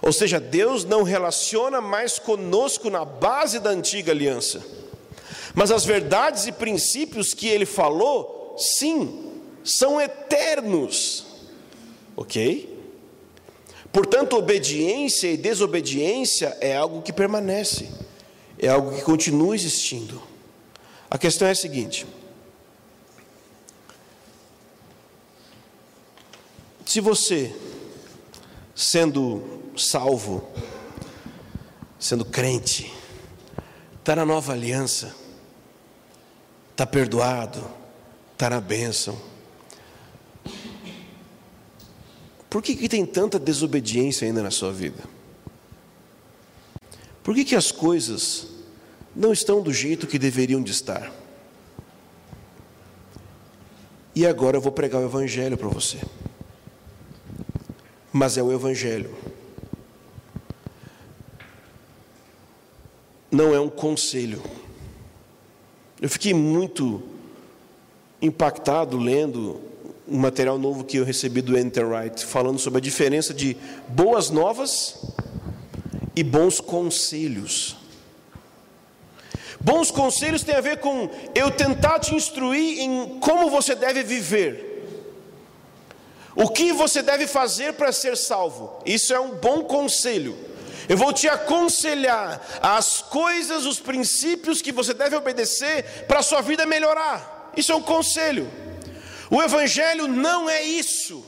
Ou 0.00 0.10
seja, 0.10 0.40
Deus 0.40 0.86
não 0.86 1.02
relaciona 1.02 1.82
mais 1.82 2.18
conosco 2.18 2.88
na 2.88 3.04
base 3.04 3.58
da 3.60 3.68
antiga 3.68 4.10
aliança. 4.10 4.64
Mas 5.54 5.70
as 5.70 5.84
verdades 5.84 6.46
e 6.46 6.52
princípios 6.52 7.34
que 7.34 7.46
ele 7.46 7.66
falou, 7.66 8.56
sim, 8.56 9.32
são 9.62 10.00
eternos. 10.00 11.26
OK? 12.16 12.75
Portanto, 13.96 14.36
obediência 14.36 15.26
e 15.26 15.38
desobediência 15.38 16.54
é 16.60 16.76
algo 16.76 17.00
que 17.00 17.10
permanece, 17.10 17.88
é 18.58 18.68
algo 18.68 18.94
que 18.94 19.00
continua 19.00 19.54
existindo. 19.54 20.22
A 21.08 21.16
questão 21.16 21.48
é 21.48 21.52
a 21.52 21.54
seguinte: 21.54 22.06
se 26.84 27.00
você, 27.00 27.56
sendo 28.74 29.62
salvo, 29.78 30.46
sendo 31.98 32.26
crente, 32.26 32.92
está 33.98 34.14
na 34.14 34.26
nova 34.26 34.52
aliança, 34.52 35.16
está 36.72 36.84
perdoado, 36.84 37.66
está 38.34 38.50
na 38.50 38.60
bênção, 38.60 39.18
Por 42.56 42.62
que, 42.62 42.74
que 42.74 42.88
tem 42.88 43.04
tanta 43.04 43.38
desobediência 43.38 44.26
ainda 44.26 44.42
na 44.42 44.50
sua 44.50 44.72
vida? 44.72 45.04
Por 47.22 47.34
que, 47.34 47.44
que 47.44 47.54
as 47.54 47.70
coisas 47.70 48.46
não 49.14 49.30
estão 49.30 49.60
do 49.60 49.70
jeito 49.70 50.06
que 50.06 50.18
deveriam 50.18 50.62
de 50.62 50.70
estar? 50.70 51.12
E 54.14 54.26
agora 54.26 54.56
eu 54.56 54.60
vou 54.62 54.72
pregar 54.72 55.02
o 55.02 55.04
Evangelho 55.04 55.58
para 55.58 55.68
você. 55.68 55.98
Mas 58.10 58.38
é 58.38 58.42
o 58.42 58.50
Evangelho. 58.50 59.14
Não 63.30 63.54
é 63.54 63.60
um 63.60 63.68
conselho. 63.68 64.42
Eu 66.00 66.08
fiquei 66.08 66.32
muito 66.32 67.02
impactado 68.22 68.96
lendo 68.96 69.60
um 70.08 70.18
material 70.18 70.58
novo 70.58 70.84
que 70.84 70.98
eu 70.98 71.04
recebi 71.04 71.42
do 71.42 71.58
Enterwright, 71.58 72.24
falando 72.24 72.58
sobre 72.58 72.78
a 72.78 72.80
diferença 72.80 73.34
de 73.34 73.56
boas 73.88 74.30
novas 74.30 75.04
e 76.14 76.22
bons 76.22 76.60
conselhos. 76.60 77.76
Bons 79.60 79.90
conselhos 79.90 80.44
tem 80.44 80.54
a 80.54 80.60
ver 80.60 80.78
com 80.78 81.10
eu 81.34 81.50
tentar 81.50 81.98
te 81.98 82.14
instruir 82.14 82.78
em 82.80 83.18
como 83.18 83.50
você 83.50 83.74
deve 83.74 84.02
viver. 84.02 84.64
O 86.36 86.48
que 86.50 86.72
você 86.72 87.02
deve 87.02 87.26
fazer 87.26 87.72
para 87.72 87.90
ser 87.90 88.16
salvo? 88.16 88.80
Isso 88.84 89.12
é 89.12 89.18
um 89.18 89.36
bom 89.36 89.64
conselho. 89.64 90.36
Eu 90.88 90.96
vou 90.96 91.12
te 91.12 91.26
aconselhar 91.26 92.40
as 92.62 93.02
coisas, 93.02 93.64
os 93.66 93.80
princípios 93.80 94.62
que 94.62 94.70
você 94.70 94.94
deve 94.94 95.16
obedecer 95.16 96.04
para 96.06 96.20
a 96.20 96.22
sua 96.22 96.42
vida 96.42 96.64
melhorar. 96.64 97.50
Isso 97.56 97.72
é 97.72 97.74
um 97.74 97.82
conselho. 97.82 98.48
O 99.30 99.42
Evangelho 99.42 100.06
não 100.06 100.48
é 100.48 100.62
isso. 100.62 101.24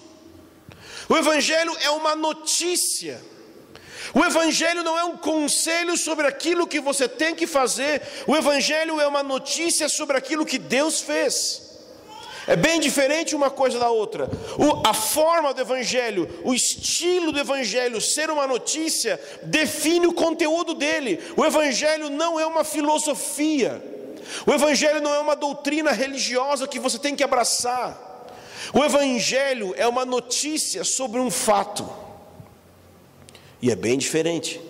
O 1.09 1.17
Evangelho 1.17 1.77
é 1.81 1.91
uma 1.91 2.15
notícia. 2.15 3.21
O 4.15 4.25
Evangelho 4.25 4.83
não 4.83 4.99
é 4.99 5.05
um 5.05 5.17
conselho 5.17 5.97
sobre 5.97 6.27
aquilo 6.27 6.67
que 6.67 6.81
você 6.81 7.09
tem 7.09 7.35
que 7.35 7.47
fazer. 7.47 8.03
O 8.27 8.37
Evangelho 8.37 9.01
é 9.01 9.07
uma 9.07 9.23
notícia 9.23 9.89
sobre 9.89 10.17
aquilo 10.17 10.47
que 10.47 10.59
Deus 10.59 11.01
fez. 11.01 11.69
É 12.47 12.57
bem 12.57 12.81
diferente 12.81 13.37
uma 13.37 13.51
coisa 13.51 13.79
da 13.79 13.91
outra. 13.91 14.31
O, 14.57 14.87
a 14.87 14.95
forma 14.95 15.53
do 15.53 15.61
Evangelho, 15.61 16.41
o 16.43 16.55
estilo 16.55 17.31
do 17.31 17.39
Evangelho 17.39 18.01
ser 18.01 18.31
uma 18.31 18.47
notícia, 18.47 19.21
define 19.43 20.07
o 20.07 20.15
conteúdo 20.15 20.73
dele. 20.73 21.21
O 21.37 21.45
Evangelho 21.45 22.09
não 22.09 22.41
é 22.41 22.47
uma 22.47 22.65
filosofia. 22.65 23.83
O 24.47 24.53
Evangelho 24.53 25.01
não 25.01 25.15
é 25.15 25.19
uma 25.19 25.37
doutrina 25.37 25.93
religiosa 25.93 26.67
que 26.67 26.79
você 26.79 26.99
tem 26.99 27.17
que 27.17 27.25
abraçar. 27.25 28.27
O 28.73 28.85
Evangelho 28.85 29.75
é 29.77 29.87
uma 29.87 30.05
notícia 30.05 30.85
sobre 30.85 31.21
um 31.21 31.31
fato. 31.31 31.89
E 33.61 33.71
é 33.71 33.77
bem 33.77 33.99
diferente. 33.99 34.61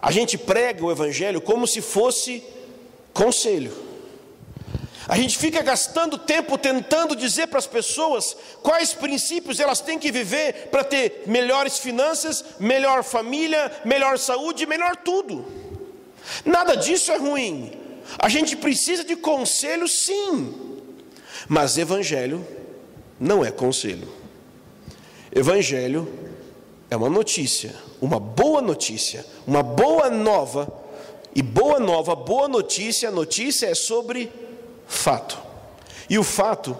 A 0.00 0.10
gente 0.10 0.36
prega 0.36 0.84
o 0.84 0.90
Evangelho 0.90 1.40
como 1.40 1.66
se 1.66 1.80
fosse 1.80 2.42
conselho. 3.12 3.72
A 5.08 5.16
gente 5.16 5.36
fica 5.36 5.62
gastando 5.62 6.16
tempo 6.16 6.56
tentando 6.56 7.16
dizer 7.16 7.48
para 7.48 7.58
as 7.58 7.66
pessoas 7.66 8.36
quais 8.62 8.92
princípios 8.92 9.58
elas 9.60 9.80
têm 9.80 9.98
que 9.98 10.12
viver 10.12 10.68
para 10.70 10.84
ter 10.84 11.24
melhores 11.26 11.78
finanças, 11.78 12.44
melhor 12.58 13.02
família, 13.02 13.80
melhor 13.84 14.18
saúde, 14.18 14.66
melhor 14.66 14.96
tudo. 14.96 15.61
Nada 16.44 16.76
disso 16.76 17.12
é 17.12 17.16
ruim. 17.16 17.72
A 18.18 18.28
gente 18.28 18.56
precisa 18.56 19.04
de 19.04 19.16
conselho, 19.16 19.86
sim, 19.88 20.54
mas 21.48 21.78
Evangelho 21.78 22.46
não 23.18 23.44
é 23.44 23.50
conselho. 23.50 24.08
Evangelho 25.34 26.08
é 26.90 26.96
uma 26.96 27.08
notícia, 27.08 27.74
uma 28.00 28.20
boa 28.20 28.60
notícia, 28.60 29.24
uma 29.46 29.62
boa 29.62 30.10
nova. 30.10 30.80
E 31.34 31.40
boa 31.40 31.80
nova, 31.80 32.14
boa 32.14 32.46
notícia, 32.46 33.08
a 33.08 33.12
notícia 33.12 33.66
é 33.66 33.74
sobre 33.74 34.30
fato. 34.86 35.38
E 36.10 36.18
o 36.18 36.22
fato 36.22 36.76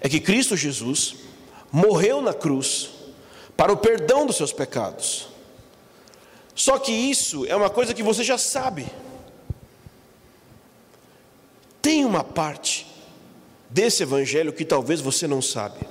é 0.00 0.08
que 0.08 0.18
Cristo 0.18 0.56
Jesus 0.56 1.14
morreu 1.70 2.20
na 2.20 2.34
cruz 2.34 2.90
para 3.56 3.72
o 3.72 3.76
perdão 3.76 4.26
dos 4.26 4.36
seus 4.36 4.52
pecados. 4.52 5.28
Só 6.56 6.78
que 6.78 6.90
isso 6.90 7.46
é 7.46 7.54
uma 7.54 7.70
coisa 7.70 7.94
que 7.94 8.02
você 8.02 8.24
já 8.24 8.36
sabe. 8.36 8.86
Tem 11.80 12.04
uma 12.04 12.24
parte 12.24 12.86
desse 13.70 14.02
evangelho 14.02 14.52
que 14.52 14.64
talvez 14.64 15.00
você 15.00 15.28
não 15.28 15.40
sabe 15.40 15.86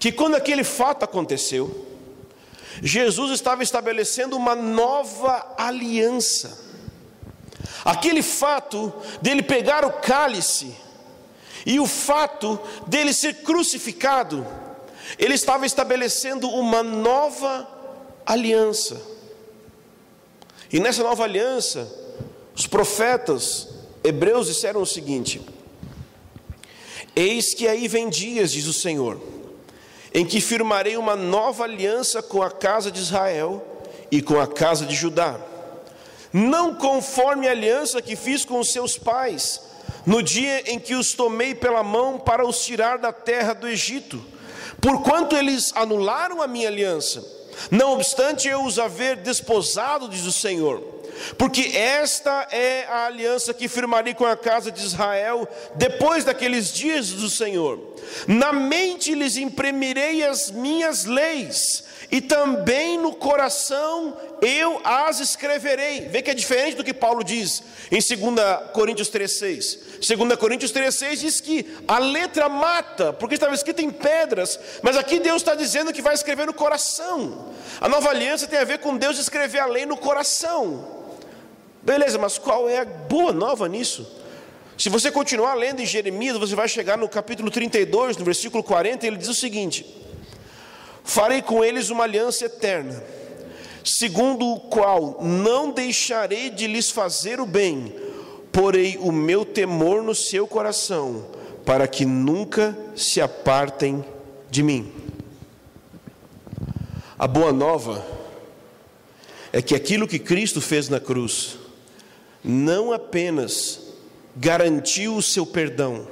que 0.00 0.10
quando 0.10 0.34
aquele 0.34 0.64
fato 0.64 1.04
aconteceu, 1.04 1.86
Jesus 2.82 3.32
estava 3.32 3.62
estabelecendo 3.62 4.34
uma 4.34 4.56
nova 4.56 5.54
aliança. 5.58 6.58
Aquele 7.84 8.22
fato 8.22 8.90
dele 9.20 9.42
pegar 9.42 9.84
o 9.84 9.92
cálice 9.92 10.74
e 11.66 11.78
o 11.78 11.86
fato 11.86 12.58
dele 12.86 13.12
ser 13.12 13.42
crucificado, 13.42 14.46
ele 15.18 15.34
estava 15.34 15.66
estabelecendo 15.66 16.48
uma 16.48 16.82
nova 16.82 17.68
aliança. 18.24 19.19
E 20.72 20.78
nessa 20.78 21.02
nova 21.02 21.24
aliança, 21.24 21.88
os 22.54 22.66
profetas 22.66 23.68
hebreus 24.04 24.46
disseram 24.46 24.82
o 24.82 24.86
seguinte: 24.86 25.40
Eis 27.14 27.54
que 27.54 27.66
aí 27.66 27.88
vem 27.88 28.08
dias, 28.08 28.52
diz 28.52 28.66
o 28.66 28.72
Senhor 28.72 29.20
em 30.12 30.24
que 30.24 30.40
firmarei 30.40 30.96
uma 30.96 31.14
nova 31.14 31.64
aliança 31.64 32.22
com 32.22 32.42
a 32.42 32.50
casa 32.50 32.90
de 32.90 33.00
Israel 33.00 33.64
e 34.10 34.20
com 34.20 34.40
a 34.40 34.46
casa 34.46 34.84
de 34.84 34.94
Judá, 34.94 35.38
não 36.32 36.74
conforme 36.74 37.46
a 37.46 37.52
aliança 37.52 38.02
que 38.02 38.16
fiz 38.16 38.44
com 38.44 38.58
os 38.58 38.72
seus 38.72 38.98
pais, 38.98 39.60
no 40.04 40.22
dia 40.22 40.70
em 40.70 40.78
que 40.78 40.94
os 40.94 41.12
tomei 41.12 41.54
pela 41.54 41.82
mão 41.82 42.18
para 42.18 42.46
os 42.46 42.64
tirar 42.64 42.98
da 42.98 43.12
terra 43.12 43.52
do 43.52 43.68
Egito, 43.68 44.20
porquanto 44.80 45.36
eles 45.36 45.72
anularam 45.76 46.42
a 46.42 46.48
minha 46.48 46.68
aliança, 46.68 47.24
não 47.70 47.94
obstante 47.94 48.48
eu 48.48 48.64
os 48.64 48.78
haver 48.78 49.16
desposado, 49.16 50.08
diz 50.08 50.24
o 50.24 50.32
Senhor. 50.32 50.99
Porque 51.36 51.76
esta 51.76 52.48
é 52.50 52.86
a 52.86 53.06
aliança 53.06 53.54
que 53.54 53.68
firmarei 53.68 54.14
com 54.14 54.26
a 54.26 54.36
casa 54.36 54.70
de 54.70 54.84
Israel 54.84 55.48
depois 55.74 56.24
daqueles 56.24 56.72
dias 56.72 57.10
do 57.10 57.28
Senhor. 57.28 57.78
Na 58.26 58.52
mente 58.52 59.14
lhes 59.14 59.36
imprimirei 59.36 60.24
as 60.24 60.50
minhas 60.50 61.04
leis, 61.04 61.84
e 62.10 62.20
também 62.20 62.98
no 62.98 63.14
coração 63.14 64.16
eu 64.42 64.80
as 64.82 65.20
escreverei. 65.20 66.08
Vê 66.08 66.22
que 66.22 66.30
é 66.30 66.34
diferente 66.34 66.76
do 66.76 66.84
que 66.84 66.94
Paulo 66.94 67.22
diz 67.22 67.62
em 67.90 67.98
2 67.98 68.72
Coríntios 68.72 69.10
3,6. 69.10 70.16
2 70.16 70.36
Coríntios 70.38 70.72
3,6 70.72 71.16
diz 71.16 71.40
que 71.40 71.76
a 71.86 71.98
letra 71.98 72.48
mata, 72.48 73.12
porque 73.12 73.34
estava 73.34 73.54
escrito 73.54 73.80
em 73.80 73.90
pedras, 73.90 74.58
mas 74.82 74.96
aqui 74.96 75.20
Deus 75.20 75.42
está 75.42 75.54
dizendo 75.54 75.92
que 75.92 76.02
vai 76.02 76.14
escrever 76.14 76.46
no 76.46 76.54
coração. 76.54 77.52
A 77.80 77.88
nova 77.88 78.10
aliança 78.10 78.46
tem 78.46 78.58
a 78.58 78.64
ver 78.64 78.78
com 78.78 78.96
Deus 78.96 79.18
escrever 79.18 79.60
a 79.60 79.66
lei 79.66 79.86
no 79.86 79.96
coração. 79.96 81.00
Beleza, 81.82 82.18
mas 82.18 82.38
qual 82.38 82.68
é 82.68 82.78
a 82.78 82.84
boa 82.84 83.32
nova 83.32 83.68
nisso? 83.68 84.06
Se 84.76 84.88
você 84.88 85.10
continuar 85.10 85.54
lendo 85.54 85.80
em 85.80 85.86
Jeremias, 85.86 86.38
você 86.38 86.54
vai 86.54 86.68
chegar 86.68 86.96
no 86.96 87.08
capítulo 87.08 87.50
32, 87.50 88.16
no 88.16 88.24
versículo 88.24 88.62
40, 88.62 89.06
ele 89.06 89.16
diz 89.16 89.28
o 89.28 89.34
seguinte: 89.34 89.84
Farei 91.04 91.42
com 91.42 91.64
eles 91.64 91.90
uma 91.90 92.04
aliança 92.04 92.46
eterna, 92.46 93.02
segundo 93.84 94.46
o 94.46 94.60
qual 94.60 95.18
não 95.22 95.70
deixarei 95.70 96.50
de 96.50 96.66
lhes 96.66 96.90
fazer 96.90 97.40
o 97.40 97.46
bem, 97.46 97.94
porei 98.50 98.96
o 99.00 99.12
meu 99.12 99.44
temor 99.44 100.02
no 100.02 100.14
seu 100.14 100.46
coração, 100.46 101.26
para 101.64 101.86
que 101.86 102.04
nunca 102.04 102.76
se 102.96 103.20
apartem 103.20 104.04
de 104.50 104.62
mim. 104.62 104.92
A 107.18 107.26
boa 107.26 107.52
nova 107.52 108.02
é 109.52 109.60
que 109.60 109.74
aquilo 109.74 110.08
que 110.08 110.18
Cristo 110.18 110.60
fez 110.60 110.88
na 110.88 110.98
cruz, 110.98 111.59
não 112.42 112.92
apenas 112.92 113.80
garantiu 114.36 115.16
o 115.16 115.22
seu 115.22 115.44
perdão, 115.44 116.06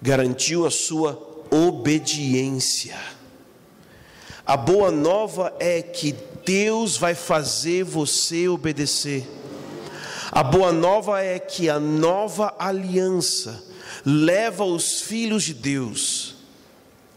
garantiu 0.00 0.66
a 0.66 0.70
sua 0.70 1.20
obediência. 1.50 2.96
A 4.46 4.56
boa 4.56 4.90
nova 4.90 5.54
é 5.58 5.80
que 5.80 6.14
Deus 6.44 6.96
vai 6.96 7.14
fazer 7.14 7.84
você 7.84 8.46
obedecer. 8.48 9.26
A 10.30 10.42
boa 10.42 10.72
nova 10.72 11.22
é 11.22 11.38
que 11.38 11.70
a 11.70 11.80
nova 11.80 12.54
aliança 12.58 13.64
leva 14.04 14.64
os 14.64 15.00
filhos 15.00 15.44
de 15.44 15.54
Deus 15.54 16.34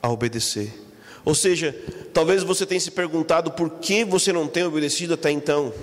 a 0.02 0.10
obedecer. 0.10 0.86
Ou 1.26 1.36
seja, 1.36 1.76
talvez 2.14 2.44
você 2.44 2.66
tenha 2.66 2.80
se 2.80 2.92
perguntado 2.92 3.52
por 3.52 3.70
que 3.72 4.06
você 4.06 4.32
não 4.32 4.48
tem 4.48 4.64
obedecido 4.64 5.16
até 5.16 5.30
então. 5.30 5.74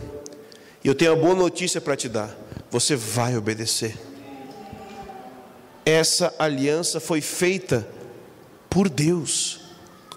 E 0.85 0.89
eu 0.89 0.95
tenho 0.95 1.15
uma 1.15 1.23
boa 1.23 1.35
notícia 1.35 1.81
para 1.81 1.97
te 1.97 2.09
dar: 2.09 2.37
você 2.71 2.95
vai 2.95 3.37
obedecer. 3.37 3.97
Essa 5.85 6.35
aliança 6.39 7.01
foi 7.01 7.23
feita 7.23 7.89
por 8.69 8.89
Deus, 8.89 9.61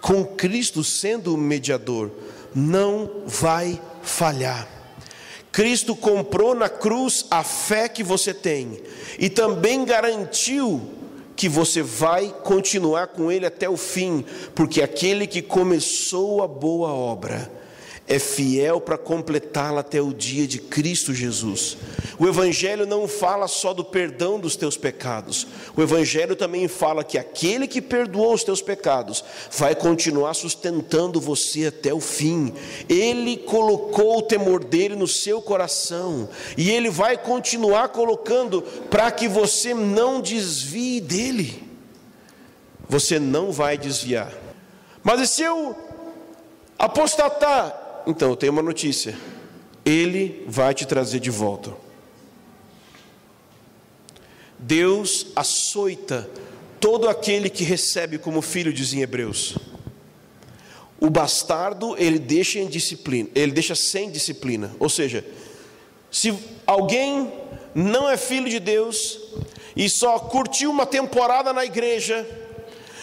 com 0.01 0.25
Cristo 0.25 0.83
sendo 0.83 1.33
o 1.33 1.37
mediador, 1.37 2.11
não 2.53 3.23
vai 3.25 3.81
falhar. 4.01 4.67
Cristo 5.51 5.95
comprou 5.95 6.53
na 6.53 6.69
cruz 6.69 7.25
a 7.31 7.43
fé 7.43 7.89
que 7.89 8.03
você 8.03 8.33
tem 8.33 8.81
e 9.17 9.29
também 9.29 9.83
garantiu 9.85 10.93
que 11.35 11.49
você 11.49 11.81
vai 11.81 12.33
continuar 12.43 13.07
com 13.07 13.31
Ele 13.31 13.45
até 13.45 13.69
o 13.69 13.77
fim, 13.77 14.25
porque 14.55 14.81
aquele 14.81 15.27
que 15.27 15.41
começou 15.41 16.41
a 16.41 16.47
boa 16.47 16.89
obra, 16.89 17.51
é 18.07 18.17
fiel 18.17 18.79
para 18.79 18.97
completá-la 18.97 19.81
até 19.81 20.01
o 20.01 20.13
dia 20.13 20.47
de 20.47 20.59
Cristo 20.59 21.13
Jesus. 21.13 21.77
O 22.17 22.25
Evangelho 22.25 22.85
não 22.85 23.07
fala 23.07 23.47
só 23.47 23.73
do 23.73 23.83
perdão 23.83 24.39
dos 24.39 24.55
teus 24.55 24.77
pecados, 24.77 25.45
o 25.75 25.81
Evangelho 25.81 26.35
também 26.35 26.67
fala 26.67 27.03
que 27.03 27.17
aquele 27.17 27.67
que 27.67 27.81
perdoou 27.81 28.33
os 28.33 28.43
teus 28.43 28.61
pecados 28.61 29.23
vai 29.51 29.75
continuar 29.75 30.33
sustentando 30.33 31.19
você 31.19 31.67
até 31.67 31.93
o 31.93 31.99
fim. 31.99 32.53
Ele 32.87 33.37
colocou 33.37 34.19
o 34.19 34.21
temor 34.21 34.63
dele 34.63 34.95
no 34.95 35.07
seu 35.07 35.41
coração 35.41 36.29
e 36.55 36.71
ele 36.71 36.89
vai 36.89 37.17
continuar 37.17 37.89
colocando 37.89 38.61
para 38.89 39.11
que 39.11 39.27
você 39.27 39.73
não 39.73 40.21
desvie 40.21 41.01
dele. 41.01 41.67
Você 42.89 43.19
não 43.19 43.51
vai 43.51 43.77
desviar. 43.77 44.31
Mas 45.03 45.19
e 45.19 45.27
se 45.27 45.43
eu 45.43 45.75
apostatar 46.79 47.86
então 48.07 48.29
eu 48.29 48.35
tenho 48.35 48.53
uma 48.53 48.61
notícia: 48.61 49.15
Ele 49.85 50.43
vai 50.47 50.73
te 50.73 50.85
trazer 50.85 51.19
de 51.19 51.29
volta. 51.29 51.71
Deus 54.57 55.27
açoita 55.35 56.27
todo 56.79 57.07
aquele 57.07 57.49
que 57.49 57.63
recebe 57.63 58.17
como 58.17 58.41
filho, 58.41 58.73
dizem 58.73 59.01
Hebreus. 59.01 59.55
O 60.99 61.11
bastardo 61.11 61.95
ele 61.97 62.17
deixa 62.17 62.57
em 62.57 62.67
disciplina, 62.67 63.29
ele 63.35 63.51
deixa 63.51 63.75
sem 63.75 64.09
disciplina. 64.09 64.75
Ou 64.79 64.89
seja, 64.89 65.23
se 66.09 66.33
alguém 66.65 67.31
não 67.75 68.09
é 68.09 68.17
filho 68.17 68.49
de 68.49 68.59
Deus 68.59 69.19
e 69.75 69.87
só 69.87 70.17
curtiu 70.17 70.71
uma 70.71 70.87
temporada 70.87 71.53
na 71.53 71.63
igreja 71.63 72.25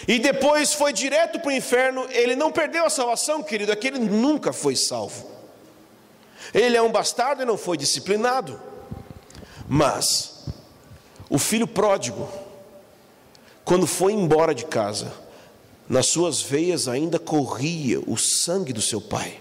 e 0.06 0.18
depois 0.18 0.72
foi 0.72 0.92
direto 0.92 1.40
para 1.40 1.48
o 1.48 1.52
inferno, 1.52 2.06
ele 2.10 2.36
não 2.36 2.52
perdeu 2.52 2.84
a 2.84 2.90
salvação, 2.90 3.42
querido, 3.42 3.72
é 3.72 3.76
que 3.76 3.86
ele 3.86 3.98
nunca 3.98 4.52
foi 4.52 4.76
salvo. 4.76 5.30
Ele 6.52 6.76
é 6.76 6.82
um 6.82 6.92
bastardo 6.92 7.42
e 7.42 7.46
não 7.46 7.56
foi 7.56 7.76
disciplinado. 7.76 8.60
Mas 9.66 10.44
o 11.30 11.38
filho 11.38 11.66
pródigo, 11.66 12.28
quando 13.64 13.86
foi 13.86 14.12
embora 14.12 14.54
de 14.54 14.66
casa, 14.66 15.12
nas 15.88 16.06
suas 16.06 16.42
veias 16.42 16.86
ainda 16.86 17.18
corria 17.18 18.00
o 18.06 18.16
sangue 18.16 18.72
do 18.72 18.82
seu 18.82 19.00
pai. 19.00 19.40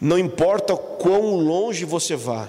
Não 0.00 0.18
importa 0.18 0.76
quão 0.76 1.34
longe 1.36 1.84
você 1.84 2.16
vá, 2.16 2.48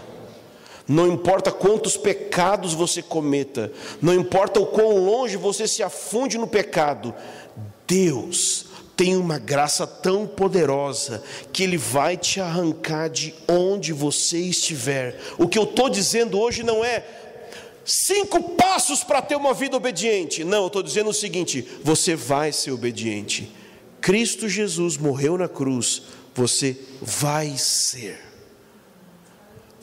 não 0.88 1.08
importa 1.08 1.52
quantos 1.52 1.96
pecados 1.98 2.74
você 2.74 3.02
cometa, 3.02 3.72
não 4.02 4.14
importa 4.14 4.60
o 4.60 4.66
quão 4.66 4.98
longe 4.98 5.38
você 5.38 5.68
se 5.68 5.84
afunde 5.84 6.38
no 6.38 6.48
pecado, 6.48 7.14
Deus 7.88 8.66
tem 8.96 9.16
uma 9.16 9.40
graça 9.40 9.88
tão 9.88 10.28
poderosa 10.28 11.24
que 11.52 11.64
Ele 11.64 11.78
vai 11.78 12.16
te 12.16 12.40
arrancar 12.40 13.10
de 13.10 13.34
onde 13.48 13.94
você 13.94 14.38
estiver. 14.38 15.20
O 15.38 15.48
que 15.48 15.58
eu 15.58 15.64
estou 15.64 15.90
dizendo 15.90 16.40
hoje 16.40 16.62
não 16.62 16.86
é 16.86 17.04
cinco 17.84 18.56
passos 18.56 19.04
para 19.04 19.22
ter 19.22 19.36
uma 19.36 19.54
vida 19.54 19.76
obediente. 19.76 20.44
Não, 20.44 20.62
eu 20.62 20.68
estou 20.68 20.84
dizendo 20.84 21.10
o 21.10 21.14
seguinte: 21.14 21.68
você 21.84 22.16
vai 22.16 22.52
ser 22.52 22.72
obediente. 22.72 23.52
Cristo 24.00 24.48
Jesus 24.48 24.98
morreu 24.98 25.38
na 25.38 25.48
cruz, 25.48 26.04
você 26.34 26.78
vai 27.02 27.58
ser. 27.58 28.31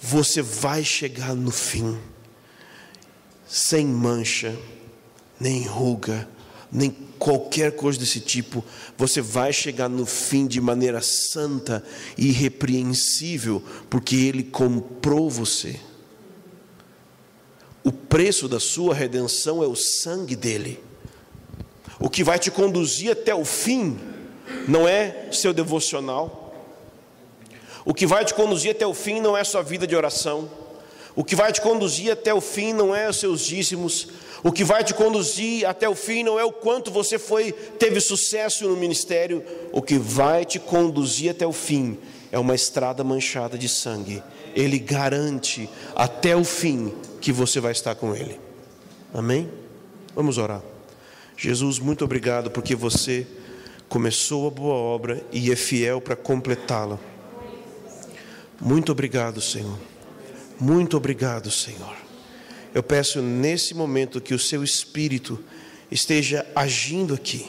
Você 0.00 0.40
vai 0.40 0.84
chegar 0.84 1.34
no 1.34 1.50
fim, 1.50 1.98
sem 3.48 3.84
mancha, 3.86 4.56
nem 5.40 5.64
ruga, 5.64 6.28
nem 6.70 6.90
qualquer 7.18 7.72
coisa 7.72 7.98
desse 7.98 8.20
tipo. 8.20 8.64
Você 8.96 9.20
vai 9.20 9.52
chegar 9.52 9.88
no 9.88 10.06
fim 10.06 10.46
de 10.46 10.60
maneira 10.60 11.00
santa 11.00 11.84
e 12.16 12.28
irrepreensível, 12.28 13.62
porque 13.90 14.14
Ele 14.14 14.44
comprou 14.44 15.28
você. 15.28 15.80
O 17.82 17.90
preço 17.90 18.48
da 18.48 18.60
sua 18.60 18.94
redenção 18.94 19.62
é 19.62 19.66
o 19.66 19.74
sangue 19.74 20.36
dele. 20.36 20.82
O 21.98 22.08
que 22.08 22.22
vai 22.22 22.38
te 22.38 22.50
conduzir 22.50 23.10
até 23.10 23.34
o 23.34 23.44
fim 23.44 23.98
não 24.68 24.86
é 24.86 25.28
seu 25.32 25.52
devocional. 25.52 26.47
O 27.88 27.94
que 27.94 28.06
vai 28.06 28.22
te 28.22 28.34
conduzir 28.34 28.72
até 28.72 28.86
o 28.86 28.92
fim 28.92 29.18
não 29.18 29.34
é 29.34 29.42
sua 29.42 29.62
vida 29.62 29.86
de 29.86 29.96
oração. 29.96 30.46
O 31.16 31.24
que 31.24 31.34
vai 31.34 31.50
te 31.50 31.62
conduzir 31.62 32.12
até 32.12 32.34
o 32.34 32.40
fim 32.40 32.74
não 32.74 32.94
é 32.94 33.08
os 33.08 33.16
seus 33.16 33.40
dízimos. 33.40 34.08
O 34.44 34.52
que 34.52 34.62
vai 34.62 34.84
te 34.84 34.92
conduzir 34.92 35.66
até 35.66 35.88
o 35.88 35.94
fim 35.94 36.22
não 36.22 36.38
é 36.38 36.44
o 36.44 36.52
quanto 36.52 36.90
você 36.90 37.18
foi 37.18 37.50
teve 37.50 37.98
sucesso 37.98 38.68
no 38.68 38.76
ministério. 38.76 39.42
O 39.72 39.80
que 39.80 39.96
vai 39.96 40.44
te 40.44 40.58
conduzir 40.58 41.30
até 41.30 41.46
o 41.46 41.52
fim 41.52 41.96
é 42.30 42.38
uma 42.38 42.54
estrada 42.54 43.02
manchada 43.02 43.56
de 43.56 43.70
sangue. 43.70 44.22
Ele 44.54 44.78
garante 44.78 45.66
até 45.96 46.36
o 46.36 46.44
fim 46.44 46.92
que 47.22 47.32
você 47.32 47.58
vai 47.58 47.72
estar 47.72 47.94
com 47.94 48.14
Ele. 48.14 48.38
Amém? 49.14 49.48
Vamos 50.14 50.36
orar. 50.36 50.60
Jesus, 51.38 51.78
muito 51.78 52.04
obrigado 52.04 52.50
porque 52.50 52.76
você 52.76 53.26
começou 53.88 54.46
a 54.46 54.50
boa 54.50 54.74
obra 54.74 55.24
e 55.32 55.50
é 55.50 55.56
fiel 55.56 56.02
para 56.02 56.14
completá-la. 56.14 56.98
Muito 58.60 58.92
obrigado, 58.92 59.40
Senhor. 59.40 59.78
Muito 60.58 60.96
obrigado, 60.96 61.50
Senhor. 61.50 61.96
Eu 62.74 62.82
peço 62.82 63.22
nesse 63.22 63.74
momento 63.74 64.20
que 64.20 64.34
o 64.34 64.38
seu 64.38 64.62
Espírito 64.62 65.38
esteja 65.90 66.46
agindo 66.54 67.14
aqui, 67.14 67.48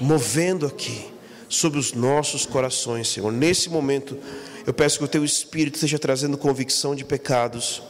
movendo 0.00 0.66
aqui 0.66 1.06
sobre 1.48 1.78
os 1.78 1.92
nossos 1.92 2.44
corações, 2.44 3.08
Senhor. 3.08 3.32
Nesse 3.32 3.68
momento, 3.68 4.18
eu 4.66 4.74
peço 4.74 4.98
que 4.98 5.04
o 5.04 5.08
teu 5.08 5.24
Espírito 5.24 5.76
esteja 5.76 5.98
trazendo 5.98 6.36
convicção 6.36 6.94
de 6.94 7.04
pecados 7.04 7.82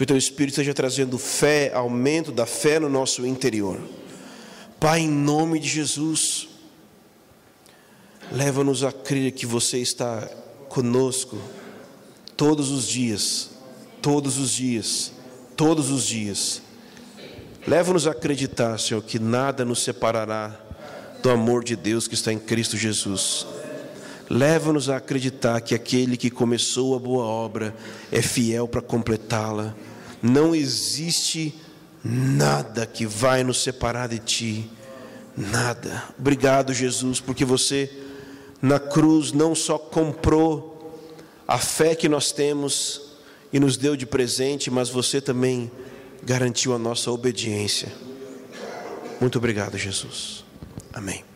que 0.00 0.04
o 0.04 0.06
teu 0.06 0.16
Espírito 0.16 0.52
esteja 0.52 0.72
trazendo 0.72 1.18
fé, 1.18 1.70
aumento 1.74 2.32
da 2.32 2.46
fé 2.46 2.80
no 2.80 2.88
nosso 2.88 3.26
interior. 3.26 3.78
Pai, 4.80 5.00
em 5.00 5.10
nome 5.10 5.60
de 5.60 5.68
Jesus, 5.68 6.48
leva-nos 8.32 8.82
a 8.82 8.90
crer 8.92 9.32
que 9.32 9.44
você 9.44 9.76
está 9.76 10.26
conosco 10.70 11.36
todos 12.34 12.70
os 12.70 12.86
dias, 12.86 13.50
todos 14.00 14.38
os 14.38 14.50
dias, 14.50 15.12
todos 15.54 15.90
os 15.90 16.06
dias. 16.06 16.62
Leva-nos 17.66 18.06
a 18.06 18.12
acreditar, 18.12 18.78
Senhor, 18.78 19.02
que 19.02 19.18
nada 19.18 19.62
nos 19.62 19.82
separará 19.82 20.58
do 21.22 21.28
amor 21.28 21.62
de 21.62 21.76
Deus 21.76 22.08
que 22.08 22.14
está 22.14 22.32
em 22.32 22.38
Cristo 22.38 22.78
Jesus. 22.78 23.46
Leva-nos 24.30 24.88
a 24.88 24.96
acreditar 24.96 25.60
que 25.60 25.74
aquele 25.74 26.16
que 26.16 26.30
começou 26.30 26.96
a 26.96 26.98
boa 26.98 27.24
obra 27.24 27.76
é 28.10 28.22
fiel 28.22 28.66
para 28.66 28.80
completá-la 28.80 29.76
não 30.22 30.54
existe 30.54 31.54
nada 32.04 32.86
que 32.86 33.06
vai 33.06 33.42
nos 33.42 33.62
separar 33.62 34.08
de 34.08 34.18
Ti, 34.18 34.70
nada. 35.36 36.04
Obrigado, 36.18 36.72
Jesus, 36.74 37.20
porque 37.20 37.44
você 37.44 37.90
na 38.60 38.78
cruz 38.78 39.32
não 39.32 39.54
só 39.54 39.78
comprou 39.78 40.70
a 41.46 41.58
fé 41.58 41.94
que 41.94 42.08
nós 42.08 42.30
temos 42.32 43.10
e 43.52 43.58
nos 43.58 43.76
deu 43.76 43.96
de 43.96 44.06
presente, 44.06 44.70
mas 44.70 44.88
você 44.88 45.20
também 45.20 45.70
garantiu 46.22 46.74
a 46.74 46.78
nossa 46.78 47.10
obediência. 47.10 47.92
Muito 49.20 49.38
obrigado, 49.38 49.76
Jesus. 49.76 50.44
Amém. 50.92 51.29